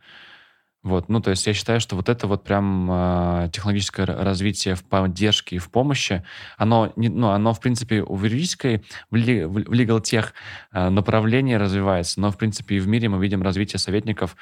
[0.83, 4.83] Вот, ну, то есть я считаю, что вот это вот прям э, технологическое развитие в
[4.83, 6.25] поддержке и в помощи,
[6.57, 10.33] оно, не, ну, оно, в принципе, в юридической, в, ли, в legal тех
[10.73, 14.37] э, направлении развивается, но, в принципе, и в мире мы видим развитие советников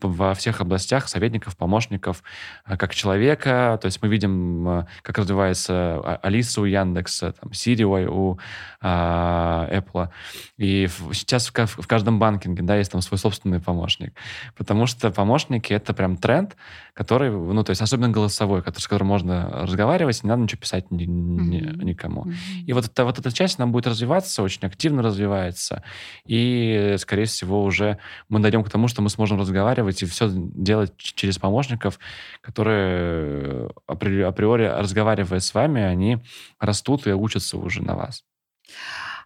[0.00, 2.22] во всех областях, советников, помощников,
[2.66, 8.06] э, как человека, то есть мы видим, э, как развивается Алиса у Яндекса, там, Siri
[8.06, 8.38] у
[8.80, 10.08] э, Apple,
[10.56, 14.14] и в, сейчас в, в каждом банкинге, да, есть там свой собственный помощник,
[14.56, 16.56] потому что помощники это прям тренд,
[16.94, 21.04] который, ну, то есть особенно голосовой, с которым можно разговаривать, не надо ничего писать ни,
[21.04, 21.84] ни, mm-hmm.
[21.84, 22.24] никому.
[22.24, 22.64] Mm-hmm.
[22.66, 25.82] И вот, это, вот эта часть, она будет развиваться, очень активно развивается,
[26.26, 30.92] и, скорее всего, уже мы дойдем к тому, что мы сможем разговаривать и все делать
[30.96, 31.98] через помощников,
[32.40, 36.18] которые априори, разговаривая с вами, они
[36.58, 38.24] растут и учатся уже на вас.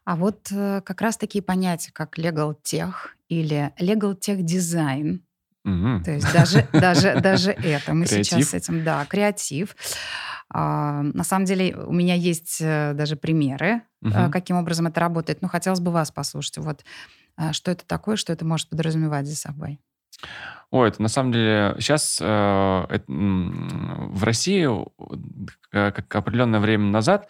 [0.05, 2.93] А вот э, как раз такие понятия, как legal tech
[3.29, 5.21] или legal tech design,
[5.65, 6.05] Угу.
[6.05, 7.95] То есть даже, даже, даже это.
[7.95, 8.27] Мы креатив.
[8.27, 9.77] сейчас с этим, да, креатив.
[10.51, 14.31] А, на самом деле у меня есть э, даже примеры, угу.
[14.31, 15.43] каким образом это работает.
[15.43, 16.59] Но хотелось бы вас послушать.
[16.59, 16.85] Вот
[17.53, 19.81] что это такое, что это может подразумевать за собой?
[20.71, 24.69] Ой, это на самом деле сейчас э, это, в России
[25.73, 27.29] э, как определенное время назад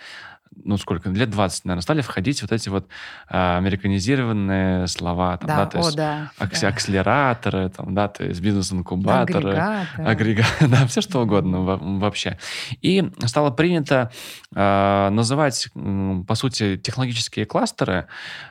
[0.65, 2.87] ну, сколько, лет 20, наверное, стали входить вот эти вот
[3.29, 6.69] а, американизированные слова, там, да, да, то есть да, акс- да.
[6.69, 10.45] акселераторы, там, да, то есть бизнес-инкубаторы, агрегаты, агрега...
[10.61, 11.61] да, все что угодно
[11.99, 12.39] вообще.
[12.83, 14.11] И стало принято
[14.55, 18.07] а, называть, по сути, технологические кластеры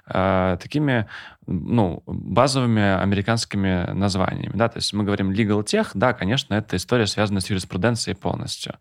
[0.05, 1.07] а, такими
[1.47, 7.07] ну, базовыми американскими названиями, да, то есть мы говорим legal tech, да, конечно, это история,
[7.07, 8.75] связанная с юриспруденцией полностью,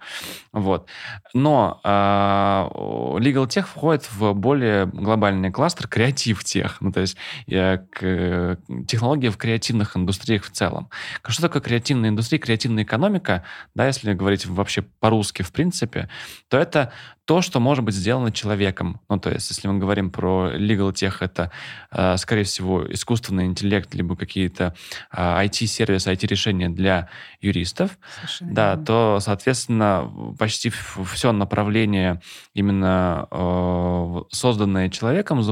[0.52, 0.88] вот.
[1.34, 7.16] Но э, legal tech входит в более глобальный кластер креатив тех, ну, то есть
[7.48, 10.90] э, к, технологии в креативных индустриях в целом.
[11.26, 13.44] Что такое креативная индустрия, креативная экономика,
[13.74, 16.08] да, если говорить вообще по-русски в принципе,
[16.48, 16.92] то это
[17.24, 19.00] то, что может быть сделано человеком.
[19.08, 21.52] Ну, то есть, если мы говорим про legal tech, это,
[21.92, 24.74] э, скорее всего, искусственный интеллект, либо какие-то
[25.12, 27.08] IT-сервисы, IT-решения для
[27.40, 28.84] юристов, Совершенно да, верно.
[28.84, 32.20] то, соответственно, почти все направление
[32.54, 35.42] именно э, созданное человеком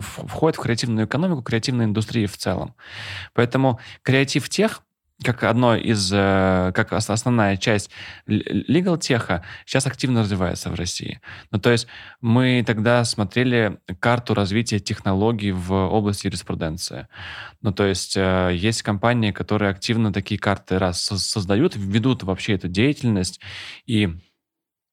[0.00, 2.74] входит в креативную экономику, креативной индустрии в целом.
[3.34, 4.82] Поэтому креатив тех
[5.24, 7.90] как одно из, э, как основная часть
[8.26, 11.20] legal теха сейчас активно развивается в России.
[11.50, 11.88] Ну, то есть
[12.20, 17.08] мы тогда смотрели карту развития технологий в области юриспруденции.
[17.62, 22.68] Ну, то есть э, есть компании, которые активно такие карты раз создают, ведут вообще эту
[22.68, 23.40] деятельность,
[23.86, 24.10] и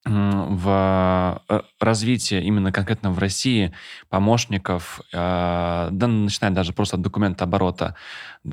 [0.08, 3.74] в э, развитии именно конкретно в России
[4.10, 7.96] помощников, да, начиная даже просто от документа оборота,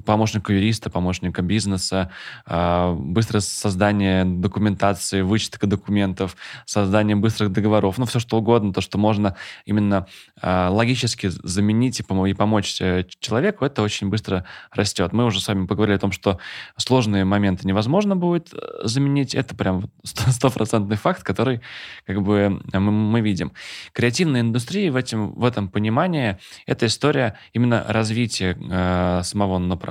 [0.04, 2.10] помощника юриста, помощника бизнеса,
[2.46, 6.36] а, быстрое создание документации, вычетка документов,
[6.66, 10.06] создание быстрых договоров, ну, все что угодно, то, что можно именно
[10.40, 15.12] а, логически заменить и помочь э, человеку, это очень быстро растет.
[15.12, 16.38] Мы уже с вами поговорили о том, что
[16.76, 19.34] сложные моменты невозможно будет э, заменить.
[19.34, 21.60] Это прям стопроцентный факт, который
[22.06, 23.52] как бы мы, видим.
[23.92, 29.81] Креативная индустрия в, этом в этом понимании это история именно развития э, самого направления.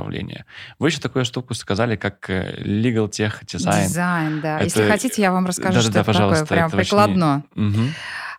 [0.79, 3.83] Вы еще такую штуку сказали, как э, legal tech design.
[3.83, 4.57] Дизайн, да.
[4.57, 4.65] Это...
[4.65, 6.57] Если хотите, я вам расскажу, да, что да, это пожалуйста, такое.
[6.57, 7.43] Прям это прикладно.
[7.55, 7.67] Очень...
[7.67, 7.87] Угу.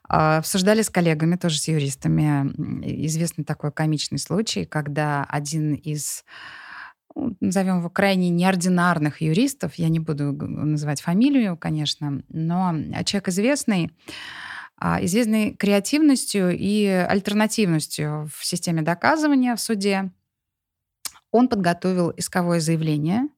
[0.09, 2.53] Обсуждали с коллегами, тоже с юристами,
[3.07, 6.25] известный такой комичный случай, когда один из
[7.41, 12.75] назовем его крайне неординарных юристов, я не буду называть фамилию, конечно, но
[13.05, 13.93] человек известный,
[14.77, 20.11] а, известный креативностью и альтернативностью в системе доказывания в суде,
[21.33, 23.29] он подготовил исковое заявление.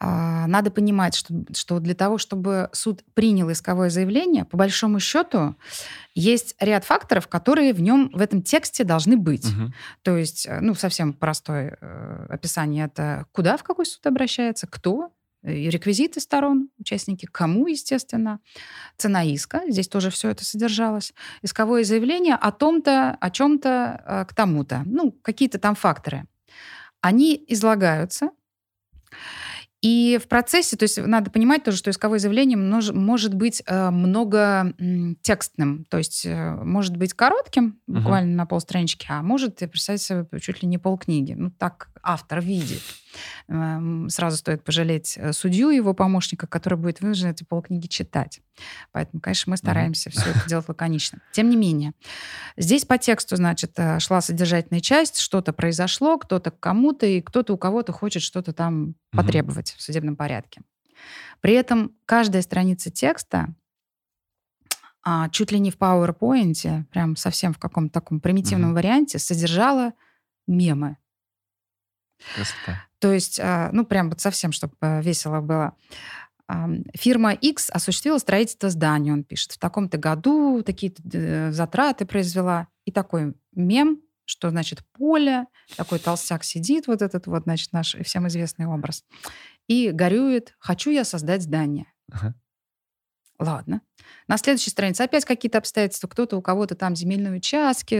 [0.00, 5.56] А, надо понимать, что, что для того, чтобы суд принял исковое заявление, по большому счету
[6.14, 9.46] есть ряд факторов, которые в нем, в этом тексте должны быть.
[9.46, 9.72] Угу.
[10.02, 15.10] То есть, э, ну, совсем простое э, описание это куда, в какой суд обращается, кто,
[15.42, 18.40] и реквизиты сторон, участники, кому, естественно,
[18.96, 24.34] цена иска, здесь тоже все это содержалось, исковое заявление о том-то, о чем-то, э, к
[24.34, 26.26] тому-то, ну, какие-то там факторы
[27.04, 28.30] они излагаются,
[29.82, 34.72] и в процессе, то есть надо понимать тоже, что исковое заявление может быть э, много
[35.20, 38.36] текстным, то есть э, может быть коротким, буквально uh-huh.
[38.36, 41.34] на полстранички, а может, представить себе, чуть ли не полкниги.
[41.34, 42.80] Ну, так автор видит.
[43.48, 48.40] Эм, сразу стоит пожалеть э, судью, его помощника, который будет вынужден эти полкниги читать.
[48.92, 50.20] Поэтому, конечно, мы стараемся uh-huh.
[50.20, 51.20] все это делать лаконично.
[51.32, 51.92] Тем не менее,
[52.56, 57.58] здесь по тексту, значит, шла содержательная часть, что-то произошло, кто-то к кому-то, и кто-то у
[57.58, 59.16] кого-то хочет что-то там uh-huh.
[59.16, 60.62] потребовать в судебном порядке.
[61.40, 63.54] При этом каждая страница текста
[65.04, 68.76] а, чуть ли не в PowerPoint, прям совсем в каком-то таком примитивном угу.
[68.76, 69.92] варианте, содержала
[70.46, 70.96] мемы.
[72.34, 72.84] Красота.
[72.98, 75.74] То есть, а, ну, прям вот совсем, чтобы э, весело было.
[76.94, 79.52] Фирма X осуществила строительство здания, он пишет.
[79.52, 82.68] В таком-то году такие-то э, затраты произвела.
[82.84, 85.46] И такой мем что значит поле,
[85.76, 89.04] такой толстяк сидит, вот этот вот, значит, наш всем известный образ,
[89.68, 91.86] и горюет, хочу я создать здание.
[92.10, 92.34] Ага.
[93.38, 93.80] Ладно.
[94.28, 96.08] На следующей странице опять какие-то обстоятельства.
[96.08, 97.94] Кто-то у кого-то там земельные участки,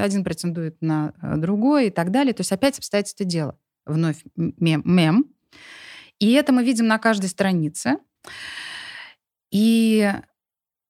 [0.00, 2.34] один претендует на э, другой и так далее.
[2.34, 3.56] То есть опять обстоятельства дела.
[3.86, 4.82] Вновь мем.
[4.84, 5.26] мем.
[6.18, 7.98] И это мы видим на каждой странице.
[9.50, 10.12] И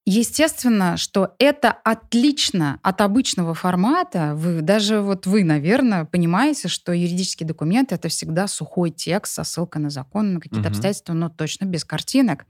[0.06, 4.34] Естественно, что это отлично от обычного формата.
[4.34, 9.80] Вы, даже вот вы, наверное, понимаете, что юридические документы это всегда сухой текст со ссылкой
[9.80, 10.74] на закон, на какие-то угу.
[10.74, 12.44] обстоятельства, но точно без картинок,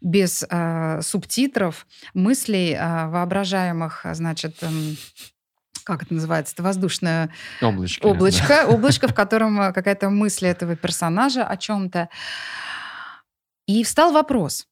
[0.00, 4.68] без э, субтитров, мыслей э, воображаемых, значит, э,
[5.84, 7.30] как это называется, это воздушное
[7.62, 8.66] облачко, облачко, да.
[8.66, 12.08] облачко, в котором какая-то мысль этого персонажа о чем-то.
[13.68, 14.66] И встал вопрос,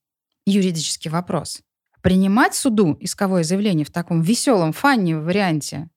[0.44, 1.62] юридический вопрос
[2.06, 5.88] принимать суду исковое заявление в таком веселом, фанни варианте.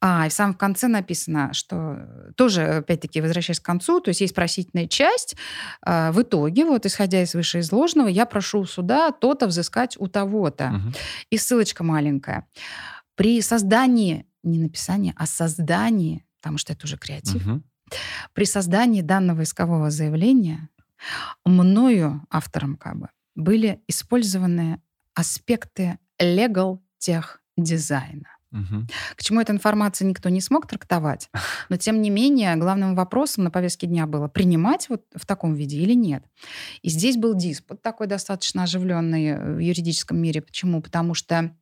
[0.00, 4.32] А, и в самом конце написано, что тоже, опять-таки, возвращаясь к концу, то есть есть
[4.32, 5.34] просительная часть.
[5.82, 10.68] А, в итоге, вот исходя из вышеизложенного, я прошу у суда то-то взыскать у того-то.
[10.68, 10.94] Угу.
[11.30, 12.46] И ссылочка маленькая.
[13.16, 17.62] При создании, не написании, а создании, потому что это уже креатив, угу.
[18.34, 20.68] при создании данного искового заявления
[21.44, 24.80] мною, автором как бы, были использованы
[25.14, 28.28] аспекты legal тех дизайна.
[28.52, 28.86] Угу.
[29.16, 31.28] К чему эта информация никто не смог трактовать,
[31.68, 35.78] но тем не менее главным вопросом на повестке дня было принимать вот в таком виде
[35.78, 36.24] или нет.
[36.82, 40.40] И здесь был диспут такой достаточно оживленный в юридическом мире.
[40.40, 40.80] Почему?
[40.82, 41.56] Потому что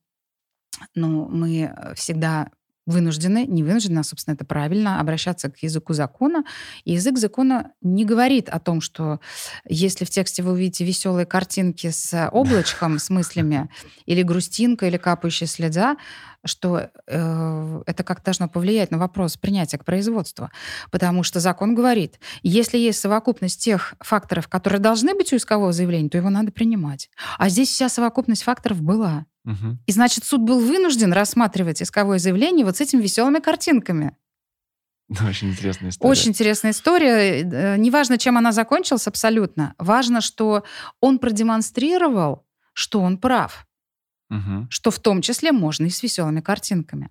[0.94, 2.50] ну, мы всегда
[2.86, 6.44] вынуждены, не вынуждены, а, собственно, это правильно, обращаться к языку закона.
[6.84, 9.20] И язык закона не говорит о том, что
[9.68, 13.68] если в тексте вы увидите веселые картинки с облачком, с мыслями,
[14.06, 15.96] или грустинка, или капающая следа,
[16.44, 20.50] что э, это как должно повлиять на вопрос принятия к производству.
[20.90, 26.08] Потому что закон говорит, если есть совокупность тех факторов, которые должны быть у искового заявления,
[26.08, 27.10] то его надо принимать.
[27.38, 29.26] А здесь вся совокупность факторов была.
[29.44, 29.78] Угу.
[29.86, 34.16] И значит, суд был вынужден рассматривать исковое заявление вот с этими веселыми картинками.
[35.28, 36.10] Очень интересная история.
[36.10, 37.42] Очень интересная история.
[37.42, 39.74] Э, неважно, чем она закончилась, абсолютно.
[39.78, 40.64] Важно, что
[41.00, 43.66] он продемонстрировал, что он прав.
[44.30, 44.68] Угу.
[44.70, 47.10] Что в том числе можно и с веселыми картинками.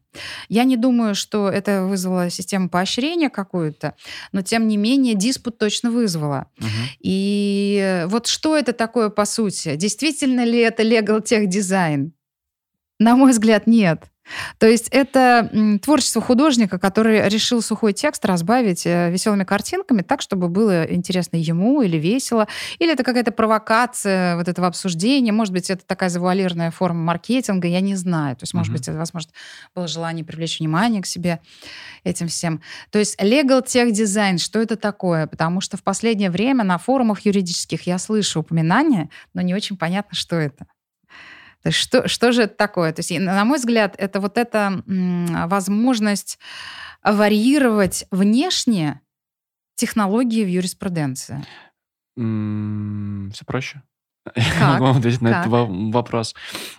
[0.49, 3.93] Я не думаю, что это вызвало систему поощрения какую-то,
[4.31, 6.47] но тем не менее диспут точно вызвало.
[6.57, 6.67] Угу.
[7.01, 9.75] И вот что это такое по сути?
[9.75, 12.13] Действительно ли это legal тех дизайн?
[13.01, 14.03] На мой взгляд, нет.
[14.59, 15.49] То есть это
[15.81, 21.81] творчество художника, который решил сухой текст разбавить э, веселыми картинками так, чтобы было интересно ему
[21.81, 22.47] или весело.
[22.77, 25.31] Или это какая-то провокация вот этого обсуждения.
[25.31, 28.35] Может быть, это такая завуалированная форма маркетинга, я не знаю.
[28.35, 28.77] То есть, может mm-hmm.
[28.77, 29.31] быть, это, возможно,
[29.73, 31.39] было желание привлечь внимание к себе
[32.03, 32.61] этим всем.
[32.91, 35.25] То есть legal tech design, что это такое?
[35.25, 40.15] Потому что в последнее время на форумах юридических я слышу упоминания, но не очень понятно,
[40.15, 40.67] что это.
[41.63, 42.91] То есть что, что же это такое?
[42.93, 46.39] То есть, на мой взгляд, это вот эта возможность
[47.03, 49.01] варьировать внешне
[49.75, 51.45] технологии в юриспруденции.
[52.15, 53.81] Все проще.
[54.35, 55.47] Я могу вам ответить на этот
[55.93, 56.35] вопрос.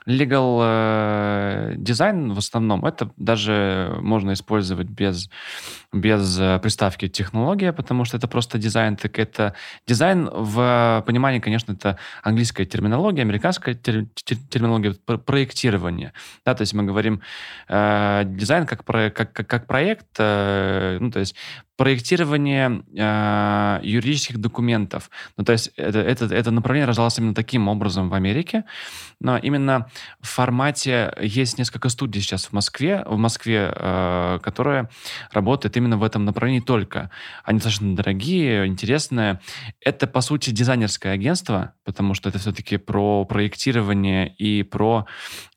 [0.07, 5.29] Legal э, дизайн в основном, это даже можно использовать без,
[5.93, 8.97] без э, приставки технология, потому что это просто дизайн.
[8.97, 9.55] Так это
[9.89, 16.13] дизайн в понимании, конечно, это английская терминология, американская тер, терминология проектирования.
[16.47, 17.23] Да, то есть мы говорим
[17.69, 21.35] э, дизайн как, про, как, как, как проект, э, ну, то есть
[21.83, 25.11] проектирование э, юридических документов.
[25.37, 28.63] Ну, то есть это, это, это направление рождалось именно таким образом в Америке,
[29.19, 29.89] но именно
[30.21, 34.91] в формате есть несколько студий сейчас в Москве, в Москве, э, которые
[35.33, 37.11] работают именно в этом направлении только.
[37.43, 39.41] Они достаточно дорогие, интересные.
[39.81, 45.07] Это, по сути, дизайнерское агентство, потому что это все-таки про проектирование и про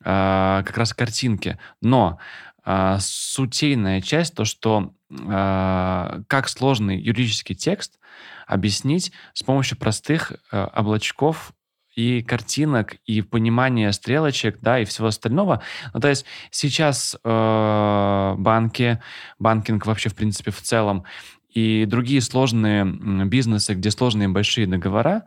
[0.00, 1.56] э, как раз картинки.
[1.80, 2.18] Но
[2.66, 7.98] э, сутейная часть, то, что э, как сложный юридический текст
[8.46, 11.52] объяснить с помощью простых э, облачков
[11.94, 15.62] и картинок, и понимания стрелочек, да, и всего остального.
[15.94, 19.00] Ну, то есть сейчас э, банки,
[19.38, 21.04] банкинг вообще, в принципе, в целом,
[21.48, 25.24] и другие сложные бизнесы, где сложные большие договора,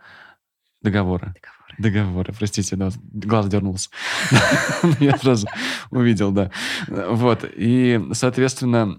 [0.81, 3.89] договоры, договоры Договоры, простите, да, глаз дернулся.
[4.99, 5.47] Я сразу
[5.91, 6.51] увидел, да.
[6.87, 8.97] Вот, и, соответственно,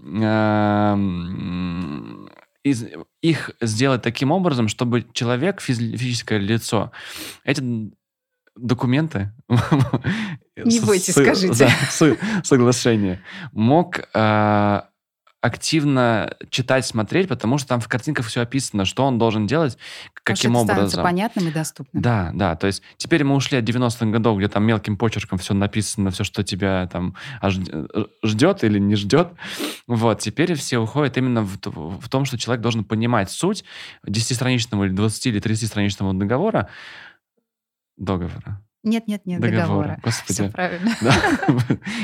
[2.63, 2.85] из,
[3.21, 6.91] их сделать таким образом, чтобы человек, физическое лицо,
[7.43, 7.91] эти
[8.55, 9.31] документы.
[10.57, 11.69] Не бойтесь, скажите.
[12.43, 13.23] Соглашение.
[13.51, 14.89] Мог а,
[15.41, 19.77] активно читать, смотреть, потому что там в картинках все описано, что он должен делать,
[20.13, 21.03] каким Может, образом.
[21.03, 22.01] понятным и доступным.
[22.01, 22.55] Да, да.
[22.55, 26.23] То есть теперь мы ушли от 90-х годов, где там мелким почерком все написано, все,
[26.23, 27.15] что тебя там
[28.23, 29.29] ждет или не ждет.
[29.87, 30.19] Вот.
[30.19, 33.65] Теперь все уходят именно в, в том, что человек должен понимать суть
[34.07, 36.69] 10-страничного или 20 или 30-страничного договора,
[37.97, 38.61] договора.
[38.83, 39.61] Нет, нет, нет, договора.
[39.61, 39.99] договора.
[40.03, 40.33] Господи.
[40.33, 40.91] Все правильно.
[41.01, 41.13] Да.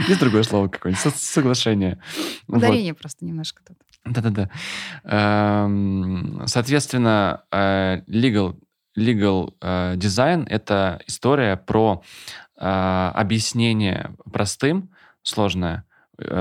[0.07, 1.15] Есть другое слово какое-нибудь?
[1.15, 1.99] Соглашение.
[2.47, 3.77] Ударение просто немножко тут.
[4.05, 4.49] Да-да-да.
[5.03, 8.59] Эм, соответственно, э, legal,
[8.95, 12.03] legal э, design— это история про
[12.57, 14.91] э, объяснение простым,
[15.23, 15.83] сложное,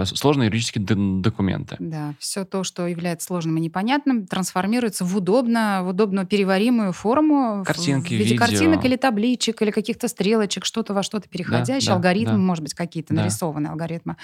[0.05, 1.77] сложные юридические документы.
[1.79, 7.63] Да, все то, что является сложным и непонятным, трансформируется в удобно, в удобно переваримую форму.
[7.65, 8.39] Картинки, в виде видео.
[8.39, 12.39] картинок или табличек, или каких-то стрелочек, что-то во что-то переходящее, да, алгоритмы, да.
[12.39, 13.21] может быть, какие-то Да.
[13.23, 14.17] нарисованные алгоритмы.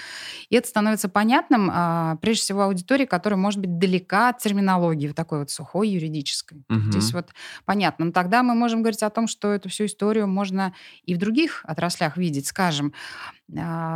[0.49, 5.15] И это становится понятным, а, прежде всего, аудитории, которая может быть далека от терминологии, вот
[5.15, 6.63] такой вот сухой юридической.
[6.69, 6.91] Мгм.
[6.91, 7.29] Здесь вот
[7.65, 8.05] понятно.
[8.05, 10.73] Но тогда мы можем говорить о том, что эту всю историю можно
[11.05, 12.47] и в других отраслях видеть.
[12.47, 12.93] Скажем,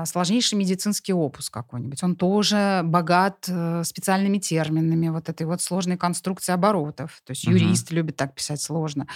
[0.06, 2.04] сложнейший медицинский опус какой-нибудь.
[2.04, 7.22] Он тоже богат э, специальными терминами, вот этой вот сложной конструкции оборотов.
[7.26, 7.56] То есть Мгм.
[7.58, 9.08] юрист любит так писать сложно,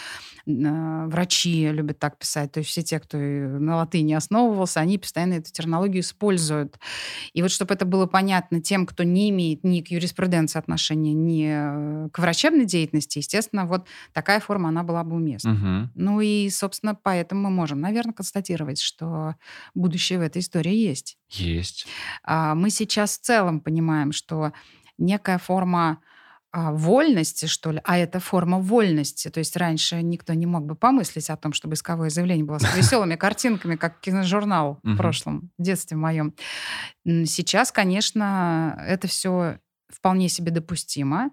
[0.47, 2.51] э, врачи любят так писать.
[2.53, 6.79] То есть все те, кто на латыни основывался, они постоянно эту терминологию используют.
[7.33, 12.05] И вот чтобы это было понятно тем, кто не имеет ни к юриспруденции отношения, ни
[12.05, 15.51] э, к врачебной деятельности, естественно, вот такая форма, она была бы уместна.
[15.51, 15.91] Мгм.
[15.95, 19.35] Ну и, собственно, поэтому мы можем, наверное, констатировать, что
[19.75, 21.17] будущее в этой истории есть.
[21.29, 21.87] Есть.
[22.23, 24.53] А, Мы сейчас в целом понимаем, что
[24.97, 25.99] некая форма
[26.53, 29.29] а, вольности, что ли, а это форма вольности.
[29.29, 32.75] То есть раньше никто не мог бы помыслить о том, чтобы исковое заявление было с
[32.75, 36.33] веселыми картинками, как киножурнал в прошлом, в детстве моем.
[37.05, 39.59] Сейчас, конечно, это все
[39.93, 41.31] вполне себе допустимо,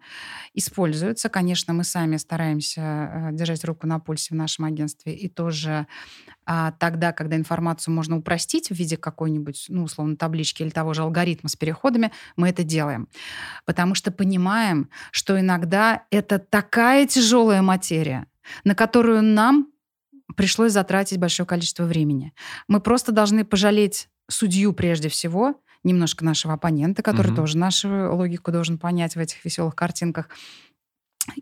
[0.54, 1.28] используется.
[1.28, 5.86] Конечно, мы сами стараемся э, держать руку на пульсе в нашем агентстве и тоже
[6.50, 11.02] а, тогда, когда информацию можно упростить в виде какой-нибудь, ну, условно, таблички или того же
[11.02, 13.08] алгоритма с переходами, мы это делаем.
[13.66, 18.26] Потому что понимаем, что иногда это такая тяжелая материя,
[18.64, 19.68] на которую нам
[20.36, 22.32] пришлось затратить большое количество времени.
[22.66, 27.36] Мы просто должны пожалеть судью прежде всего, немножко нашего оппонента, который Мгм.
[27.36, 30.28] тоже нашу логику должен понять в этих веселых картинках,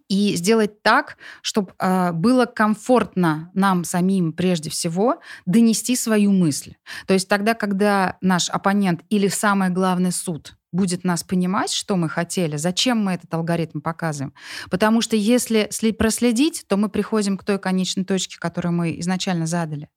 [0.09, 1.73] и сделать так, чтобы
[2.13, 6.75] было комфортно нам самим прежде всего донести свою мысль.
[7.07, 12.09] То есть тогда, когда наш оппонент или самое главное суд будет нас понимать, что мы
[12.09, 14.35] хотели, зачем мы этот алгоритм показываем.
[14.71, 19.47] Потому что если сли- проследить, то мы приходим к той конечной точке, которую мы изначально
[19.47, 19.89] задали.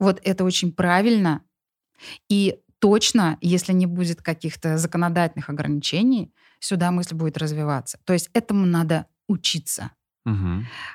[0.00, 1.42] Вот это очень правильно.
[2.28, 7.98] И точно, если не будет каких-то законодательных ограничений, сюда мысль будет развиваться.
[8.04, 9.92] То есть этому надо учиться.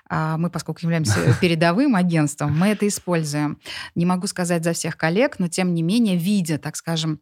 [0.10, 3.60] А Мы, поскольку являемся передовым агентством, мы это используем.
[3.96, 7.20] Не могу сказать за всех коллег, но тем не менее, видя, так скажем,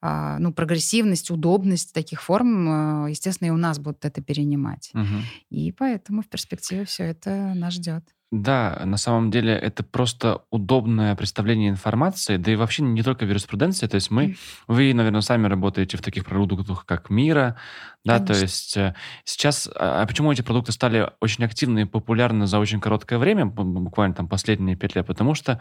[0.00, 4.90] а, ну, прогрессивность, удобность таких форм, э, естественно, и у нас будут это перенимать.
[4.92, 5.22] Мгм.
[5.50, 8.04] И поэтому в перспективе все это нас ждет.
[8.36, 13.28] Да, на самом деле это просто удобное представление информации, да и вообще не только в
[13.28, 13.86] юриспруденции.
[13.86, 14.34] То есть мы,
[14.66, 17.56] вы, наверное, сами работаете в таких продуктах, как Мира,
[18.04, 18.42] да, то Конечно.
[18.42, 18.94] есть э,
[19.24, 23.46] сейчас, а а почему эти продукты стали очень активны и популярны за очень короткое время,
[23.46, 25.60] бу- буквально там последние пять лет, потому что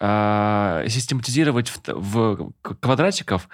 [0.00, 3.48] а, систематизировать в, в квадратиков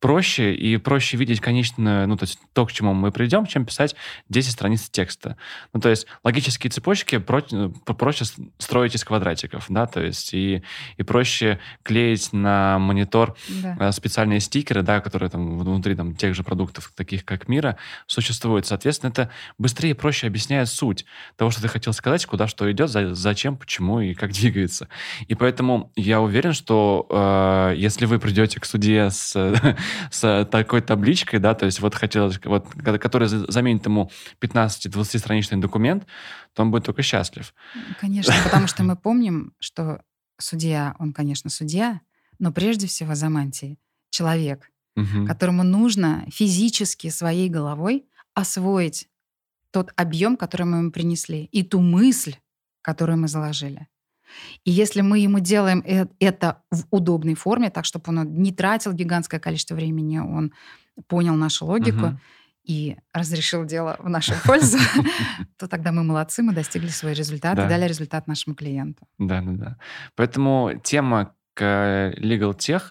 [0.00, 3.96] проще и проще видеть конечное, ну, то есть то, к чему мы придем, чем писать
[4.28, 5.36] 10 страниц текста.
[5.72, 8.24] Ну, то есть логические цепочки про- про- проще
[8.58, 10.62] строить из квадратиков, да, то есть и,
[10.98, 13.76] и проще клеить на монитор Да.
[13.80, 18.66] э, специальные стикеры, да, которые там внутри там, тех же продуктов, таких как Мира, существуют.
[18.66, 21.04] Соответственно, это быстрее и проще объясняет суть
[21.36, 24.88] того, что ты хотел сказать, куда что идет, за- зачем, почему и как двигается.
[25.26, 29.34] И поэтому я уверен, что э, если вы придете к судье с,
[30.12, 35.18] с такой табличкой, да, то есть вот хотелось, вот, ко- который за- заменит ему 15-20
[35.18, 36.06] страничный документ,
[36.54, 37.52] то он будет только счастлив.
[38.00, 40.02] Конечно, потому что мы помним, что
[40.38, 42.00] судья, он, конечно, судья,
[42.38, 43.80] но прежде всего за мантией
[44.10, 45.26] человек, Мгм.
[45.26, 49.08] которому нужно физически своей головой освоить
[49.70, 52.34] тот объем, который мы ему принесли, и ту мысль,
[52.82, 53.86] которую мы заложили.
[54.64, 58.92] И если мы ему делаем э- это в удобной форме, так, чтобы он не тратил
[58.92, 60.52] гигантское количество времени, он
[61.06, 62.20] понял нашу логику, Мгм.
[62.64, 64.78] и разрешил дело в нашу пользу,
[65.56, 69.06] то тогда мы молодцы, мы достигли свой результат и дали результат нашему клиенту.
[69.18, 69.76] Да, да, да.
[70.16, 71.62] Поэтому тема к
[72.18, 72.82] Legal Tech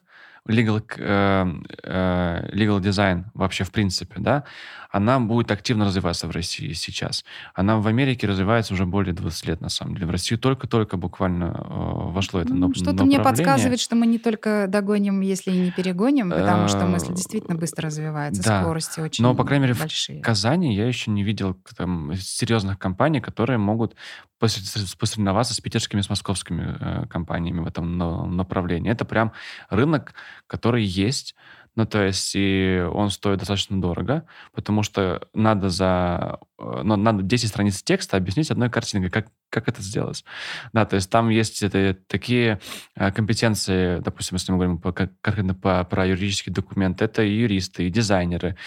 [0.48, 1.46] legal, э,
[1.84, 4.44] э, legal design вообще в принципе, да,
[4.90, 7.26] она будет активно развиваться в России сейчас.
[7.54, 10.08] Она в Америке развивается уже более 20 лет, на самом деле.
[10.08, 14.66] В Россию только-только буквально э, вошло это ну, Что-то мне подсказывает, что мы не только
[14.68, 18.62] догоним, если и не перегоним, потому что мысль действительно быстро развивается, да.
[18.62, 20.20] скорости очень Но, по крайней мере, большие.
[20.20, 23.96] в Казани я еще не видел там, серьезных компаний, которые могут
[24.40, 27.98] посоревноваться с питерскими, с московскими э, компаниями в этом
[28.36, 28.92] направлении.
[28.92, 29.32] Это прям
[29.70, 30.14] рынок,
[30.46, 31.36] который есть,
[31.76, 36.40] ну, то есть, и он стоит достаточно дорого, потому что надо за...
[36.60, 40.26] Ну, надо 10 страниц текста объяснить одной картинкой, как, как это сделать.
[40.74, 42.60] Да, то есть там есть это, такие
[42.96, 47.86] э, компетенции, допустим, если мы говорим по, конкретно по, про юридические документы, это и юристы,
[47.86, 48.58] и дизайнеры,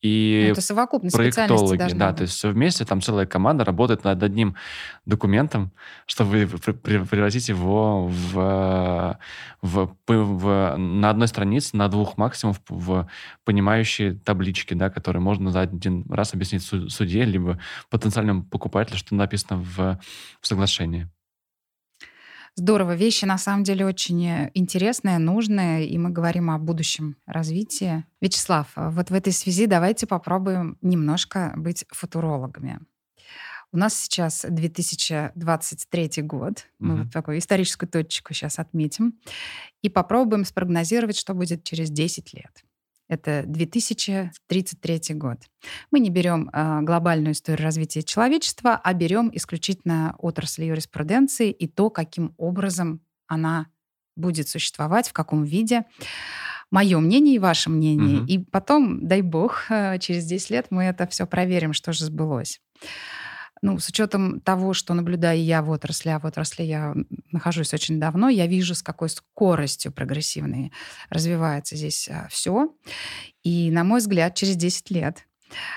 [0.00, 1.92] и ну, это совокупность проектологи.
[1.94, 2.16] Да, быть.
[2.18, 4.54] то есть все вместе, там целая команда работает над одним
[5.06, 5.72] документом,
[6.06, 9.18] чтобы превратить его в,
[9.60, 13.08] в, в, на одной странице, на двух максимум в, в
[13.44, 17.58] понимающие таблички, да, которые можно за один раз объяснить судье, либо
[17.90, 20.00] потенциальному покупателю, что написано в,
[20.40, 21.08] в соглашении.
[22.58, 22.96] Здорово.
[22.96, 28.04] Вещи на самом деле очень э, интересные, нужные, и мы говорим о будущем развитии.
[28.20, 32.80] Вячеслав, э, вот в этой связи давайте попробуем немножко быть футурологами.
[33.70, 36.66] У нас сейчас 2023 год.
[36.80, 37.02] Мы угу.
[37.04, 39.14] вот такую историческую точку сейчас отметим.
[39.82, 42.64] И попробуем спрогнозировать, что будет через 10 лет.
[43.08, 45.38] Это 2033 год.
[45.90, 51.88] Мы не берем э, глобальную историю развития человечества, а берем исключительно отрасль юриспруденции и то,
[51.88, 53.68] каким образом она
[54.14, 55.84] будет существовать, в каком виде.
[56.70, 58.18] Мое мнение и ваше мнение.
[58.18, 58.26] Угу.
[58.26, 62.60] И потом, дай бог, э, через 10 лет мы это все проверим, что же сбылось
[63.62, 66.94] ну, с учетом того, что наблюдаю я в отрасли, а в отрасли я
[67.30, 70.72] нахожусь очень давно, я вижу, с какой скоростью прогрессивной
[71.10, 72.74] развивается здесь а, все.
[73.42, 75.26] И, на мой взгляд, через 10 лет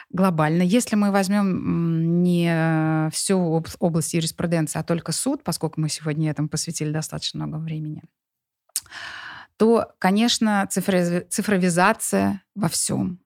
[0.10, 0.62] глобально.
[0.62, 6.92] Если мы возьмем не всю область юриспруденции, а только суд, поскольку мы сегодня этому посвятили
[6.92, 8.04] достаточно много времени,
[9.58, 13.20] то, конечно, цифровизация во всем.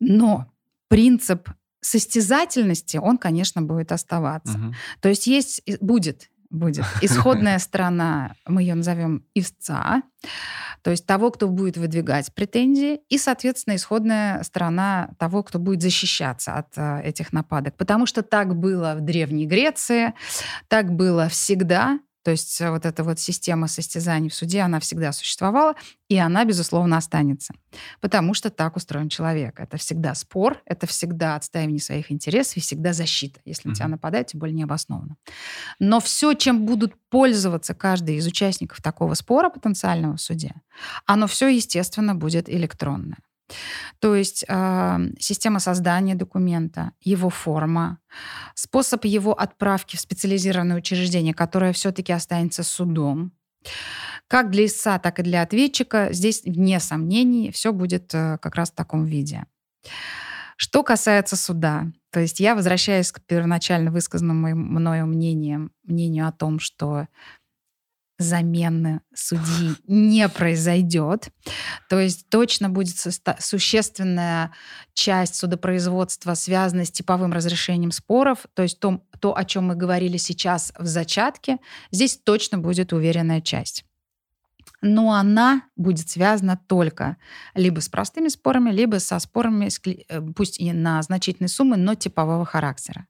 [0.00, 0.50] Но
[0.88, 1.48] принцип
[1.80, 4.58] состязательности он, конечно, будет оставаться.
[4.58, 4.74] Угу.
[5.00, 10.02] То есть есть, будет, будет исходная сторона, мы ее назовем истца,
[10.82, 16.54] то есть того, кто будет выдвигать претензии, и, соответственно, исходная сторона того, кто будет защищаться
[16.54, 17.76] от э, этих нападок.
[17.76, 20.14] Потому что так было в Древней Греции,
[20.68, 25.12] так было всегда, то есть э, вот эта вот система состязаний в суде, она всегда
[25.12, 25.74] существовала,
[26.08, 27.54] и она, безусловно, останется.
[28.00, 29.58] Потому что так устроен человек.
[29.58, 34.28] Это всегда спор, это всегда отстаивание своих интересов и всегда защита, если на тебя нападают,
[34.28, 35.16] тем более необоснованно.
[35.78, 40.54] Но все, чем будут пользоваться каждый из участников такого спора потенциального в суде,
[41.06, 43.18] оно все, естественно, будет электронное.
[43.98, 47.98] То есть э, система создания документа, его форма,
[48.54, 53.32] способ его отправки в специализированное учреждение, которое все-таки останется судом.
[54.28, 58.70] Как для истца, так и для ответчика здесь, вне сомнений, все будет э, как раз
[58.70, 59.44] в таком виде.
[60.56, 66.58] Что касается суда, то есть я возвращаюсь к первоначально высказанному мною мнению, мнению о том,
[66.58, 67.06] что
[68.20, 71.30] замены судьи не произойдет.
[71.88, 72.96] То есть точно будет
[73.38, 74.52] существенная
[74.92, 78.46] часть судопроизводства, связанная с типовым разрешением споров.
[78.54, 81.58] То есть то, то, о чем мы говорили сейчас в зачатке,
[81.90, 83.84] здесь точно будет уверенная часть.
[84.82, 87.16] Но она будет связана только
[87.54, 92.44] либо с простыми спорами, либо со спорами, э, пусть и на значительные суммы, но типового
[92.44, 93.06] характера.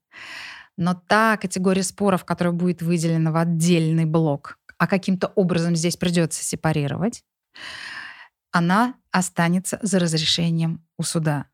[0.77, 6.43] Но та категория споров, которая будет выделена в отдельный блок а каким-то образом здесь придется
[6.43, 7.23] сепарировать,
[8.49, 11.45] она останется за разрешением у суда.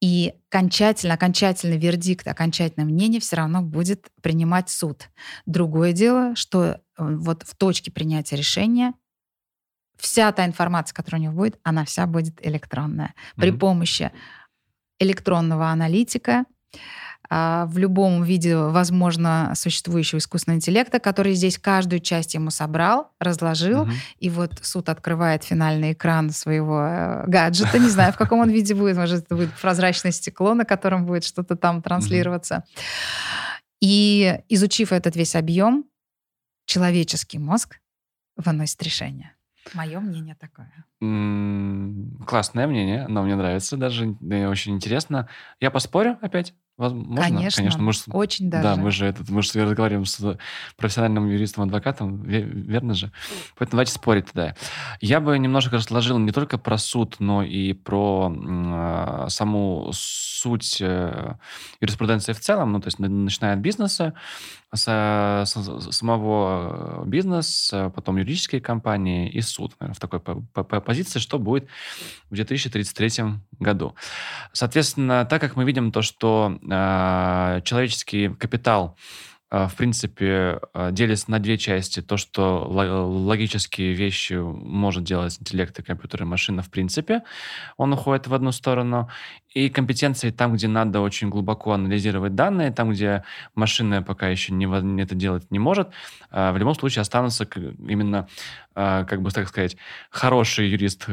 [0.00, 5.10] И окончательно, окончательный вердикт, окончательное мнение все равно будет принимать суд.
[5.44, 8.94] Другое дело, что э, вот в точке принятия решения
[9.98, 13.14] вся та информация, которая у него будет, она вся будет электронная.
[13.36, 13.58] При mm-hmm.
[13.58, 14.10] помощи
[14.98, 16.46] электронного аналитика,
[17.30, 23.90] в любом виде, возможно, существующего искусственного интеллекта, который здесь каждую часть ему собрал, разложил, угу.
[24.18, 28.74] и вот суд открывает финальный экран своего э, гаджета, не знаю, в каком он виде
[28.74, 32.64] будет, может, это будет прозрачное стекло, на котором будет что-то там транслироваться.
[33.80, 35.86] И изучив этот весь объем,
[36.66, 37.80] человеческий мозг
[38.36, 39.34] выносит решение.
[39.74, 40.72] Мое мнение такое.
[42.26, 45.28] Классное мнение, но мне нравится даже, да, очень интересно.
[45.60, 46.54] Я поспорю опять?
[46.78, 48.62] Возможно, конечно, конечно мы ж, очень даже.
[48.62, 50.38] Да, мы же, этот, мы же разговариваем с
[50.76, 53.12] профессиональным юристом-адвокатом, верно же?
[53.56, 54.56] Поэтому давайте спорить тогда.
[55.00, 61.36] Я бы немножко разложил не только про суд, но и про э, саму суть э,
[61.80, 64.14] юриспруденции в целом, ну, то есть начиная от бизнеса,
[64.74, 71.68] с, с, самого бизнеса, потом юридические компании и суд, наверное, в такой позиции, что будет
[72.30, 73.24] в 2033
[73.60, 73.94] году.
[74.52, 78.96] Соответственно, так как мы видим то, что э, человеческий капитал а,
[79.52, 82.00] в принципе, а, делится на две части.
[82.00, 87.22] То, что логические вещи может делать интеллект и компьютер и машина в принципе,
[87.76, 89.10] он уходит в одну сторону.
[89.50, 93.24] И компетенции там, где надо очень глубоко анализировать данные, там, где
[93.54, 95.90] машина пока еще не, это делать не может,
[96.30, 98.28] в любом случае останутся именно
[98.71, 99.76] а, как бы, так сказать,
[100.10, 101.06] хороший юрист,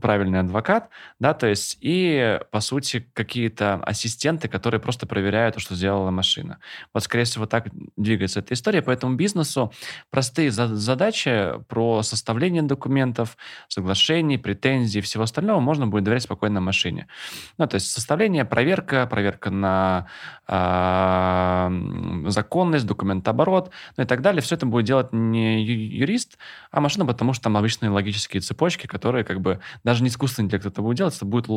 [0.00, 6.10] правильный адвокат, да, то есть и, по сути, какие-то ассистенты, которые просто проверяют, что сделала
[6.10, 6.58] машина.
[6.94, 9.72] Вот, скорее всего, так двигается эта история, поэтому бизнесу
[10.10, 13.36] простые задачи про составление документов,
[13.68, 17.08] соглашений, претензий, всего остального можно будет доверять спокойно машине.
[17.58, 20.06] Ну, то есть составление, проверка, проверка на
[20.46, 24.42] э, законность, документооборот, ну и так далее.
[24.42, 26.38] Все это будет делать не юрист,
[26.70, 30.66] а машина, потому что там обычные логические цепочки, которые как бы даже не искусственный интеллект
[30.66, 31.48] это будет делать, это будут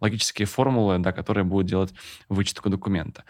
[0.00, 1.94] логические формулы, да, которые будут делать
[2.28, 3.24] вычетку документа.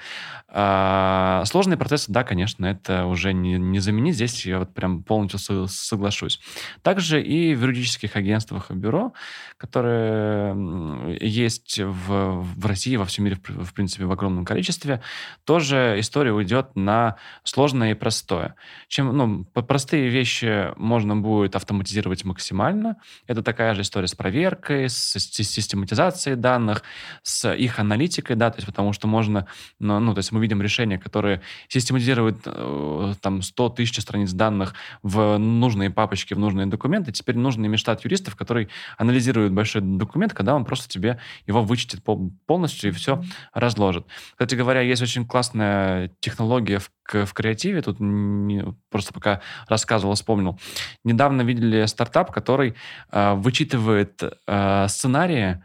[0.48, 4.14] А, сложные процессы, да, конечно, это уже не, не заменить.
[4.14, 6.40] Здесь я вот прям полностью соглашусь.
[6.82, 9.12] Также и в юридических агентствах и бюро,
[9.56, 15.00] которые есть в, в России, во всем мире, в, в принципе, в огромном количестве,
[15.44, 18.54] тоже история уйдет на сложное и простое.
[18.88, 22.96] Чем, ну, простые вещи можно будет автоматизировать максимально.
[23.26, 26.82] Это такая же история с проверкой, с, систематизацией данных,
[27.22, 29.46] с их аналитикой, да, то есть потому что можно,
[29.78, 34.74] ну, ну то есть мы видим решения, которые систематизируют э, там 100 тысяч страниц данных
[35.02, 37.12] в нужные папочки, в нужные документы.
[37.12, 38.68] Теперь нужно иметь штат юристов, который
[38.98, 42.02] анализирует большой документ, когда он просто тебе его вычтет
[42.46, 43.22] полностью и все
[43.52, 44.06] разложит.
[44.32, 50.58] Кстати говоря, есть очень классная технология в, в креативе, тут не, просто пока рассказывал, вспомнил.
[51.04, 52.74] Недавно видели стартап, который
[53.10, 55.62] э, вычитывает э, сценарии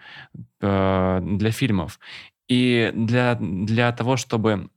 [0.61, 1.99] э, для фильмов.
[2.47, 4.70] И для, для того, чтобы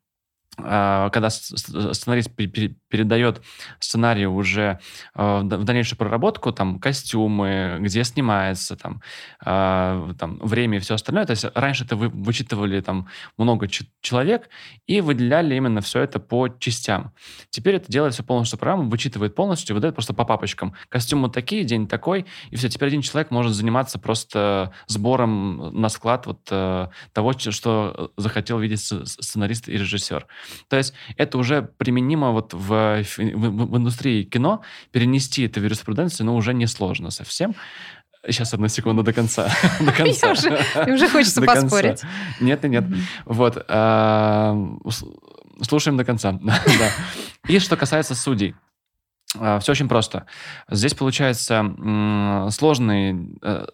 [0.57, 3.41] когда сценарист передает
[3.81, 4.81] сценарий уже
[5.15, 9.01] а, в дальнейшую проработку, там, костюмы, где снимается, там,
[9.43, 11.25] а, там время и все остальное.
[11.25, 14.51] То есть раньше это вы вычитывали там много человек
[14.87, 17.13] и выделяли именно все это по частям.
[17.49, 20.75] Теперь это делает все полностью программа, вычитывает полностью, выдает просто по папочкам.
[20.91, 22.69] Костюмы такие, день такой, и все.
[22.69, 28.81] Теперь один человек может заниматься просто сбором на склад вот э, того, что захотел видеть
[28.81, 30.27] сценарист и режиссер.
[30.69, 36.27] То есть это уже применимо вот в, в, в индустрии кино, перенести это в юриспруденцию,
[36.27, 37.55] но уже несложно совсем.
[38.25, 39.51] Сейчас, одну секунду, до конца.
[39.81, 40.31] До конца.
[40.31, 42.03] уже, уже хочется поспорить.
[42.41, 43.01] Нет, нет, нет.
[43.25, 43.65] Вот.
[43.69, 44.57] А,
[45.61, 46.33] слушаем до конца.
[46.43, 46.91] да.
[47.49, 48.55] И что касается судей.
[49.39, 50.27] А, Все очень просто.
[50.71, 51.65] Здесь, получается,
[52.51, 53.67] сложные, э,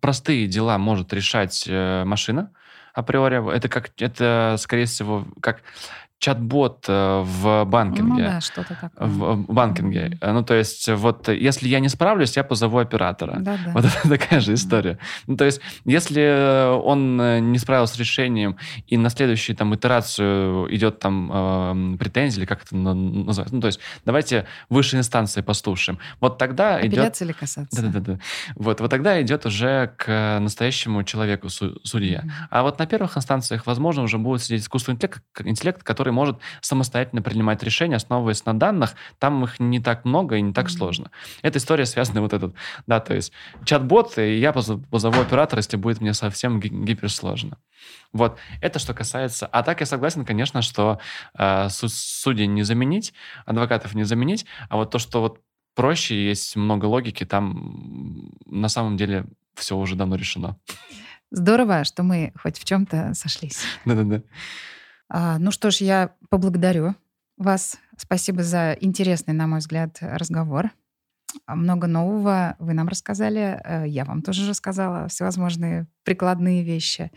[0.00, 2.52] простые дела может решать э, машина
[2.94, 3.54] априори.
[3.54, 5.62] Это как, это, скорее всего, как
[6.18, 8.12] чат-бот э, в банкинге.
[8.12, 9.08] Ну да, что-то такое.
[9.08, 10.18] В банкинге.
[10.20, 10.32] Mm-hmm.
[10.32, 13.36] Ну, то есть, вот, если я не справлюсь, я позову оператора.
[13.38, 13.72] Да-да.
[13.72, 14.92] Вот это такая же история.
[14.92, 15.24] Mm-hmm.
[15.28, 18.56] Ну, то есть, если он э, не справился с решением,
[18.86, 23.68] и на следующую там итерацию идет там э, претензия, или как это называется, ну, то
[23.68, 25.98] есть, давайте высшей инстанции послушаем.
[26.20, 27.36] Вот тогда Апелляция идет...
[27.36, 27.82] или касаться.
[27.82, 28.18] Да-да-да.
[28.56, 32.20] Вот, вот тогда идет уже к настоящему человеку судья.
[32.20, 32.30] Mm-hmm.
[32.50, 36.38] А вот на первых инстанциях, возможно, уже будет сидеть искусственный интеллект, интеллект который который может
[36.60, 38.94] самостоятельно принимать решения, основываясь на данных.
[39.18, 41.10] Там их не так много и не так сложно.
[41.42, 42.54] Эта история связана вот этот,
[42.86, 43.32] да, то есть
[43.64, 47.58] чат-бот, и я позову оператора, если будет мне совсем гиперсложно.
[48.12, 49.46] Вот, это что касается...
[49.46, 50.98] А так я согласен, конечно, что
[51.38, 53.12] э, судей не заменить,
[53.46, 55.40] адвокатов не заменить, а вот то, что вот
[55.74, 60.56] проще, есть много логики, там на самом деле все уже давно решено.
[61.30, 63.62] Здорово, что мы хоть в чем-то сошлись.
[63.84, 64.22] Да-да-да.
[65.08, 66.94] А, ну что ж, я поблагодарю
[67.36, 67.78] вас.
[67.96, 70.70] Спасибо за интересный, на мой взгляд, разговор.
[71.46, 77.10] А, много нового вы нам рассказали, э, я вам тоже рассказала всевозможные прикладные вещи.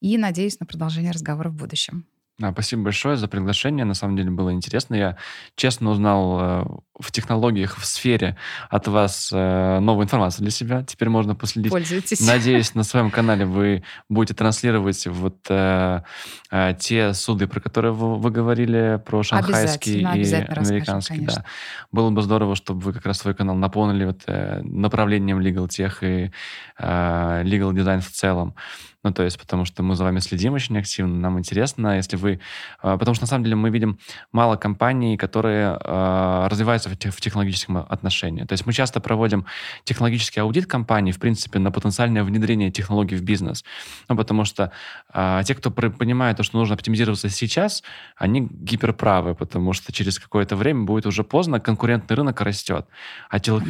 [0.00, 2.06] И надеюсь на продолжение разговора в будущем.
[2.38, 3.84] Да, спасибо большое за приглашение.
[3.84, 4.94] На самом деле было интересно.
[4.94, 5.16] Я
[5.56, 6.64] честно узнал э,
[7.00, 8.36] в технологиях, в сфере
[8.68, 10.82] от вас э, новую информацию для себя.
[10.82, 11.70] Теперь можно последить.
[11.70, 12.26] Пользуйтесь.
[12.26, 16.02] Надеюсь, на своем канале вы будете транслировать вот э,
[16.50, 21.26] э, те суды, про которые вы, вы говорили, про шанхайские и американские.
[21.26, 21.44] Да.
[21.92, 26.02] Было бы здорово, чтобы вы как раз свой канал наполнили вот, э, направлением legal тех
[26.02, 26.30] и
[26.78, 28.54] э, legal design в целом.
[29.02, 32.40] Ну, то есть, потому что мы за вами следим очень активно, нам интересно, если вы...
[32.82, 33.98] А, потому что, на самом деле, мы видим
[34.30, 38.44] мало компаний, которые э, развиваются в, тех, в технологическом отношении.
[38.44, 39.46] То есть мы часто проводим
[39.84, 43.64] технологический аудит компании, в принципе, на потенциальное внедрение технологий в бизнес.
[44.08, 44.72] Ну, потому что
[45.12, 47.82] э, те, кто понимает, то, что нужно оптимизироваться сейчас,
[48.16, 52.86] они гиперправы, потому что через какое-то время будет уже поздно, конкурентный рынок растет.
[53.28, 53.62] А тех,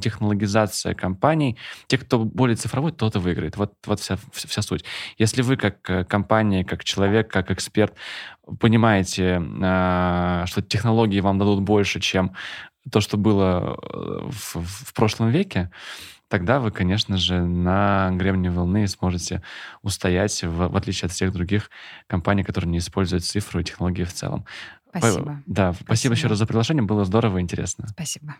[0.00, 3.56] технологизация компаний, те, кто более цифровой, тот и выиграет.
[3.56, 4.84] Вот, вот вся, вся суть.
[5.18, 7.94] Если вы как э, компания, как человек, как эксперт
[8.58, 12.32] понимаете, а, что технологии вам дадут больше, чем
[12.90, 15.70] то, что было э, в, в прошлом веке,
[16.28, 19.42] тогда вы, конечно же, на гребне волны сможете
[19.82, 21.70] устоять, в, в отличие от всех других
[22.08, 24.44] компаний, которые не используют цифру и технологии в целом.
[24.88, 25.42] Спасибо.
[25.46, 27.86] Да, спасибо, спасибо еще раз за приглашение, было здорово и интересно.
[27.88, 28.34] Спасибо.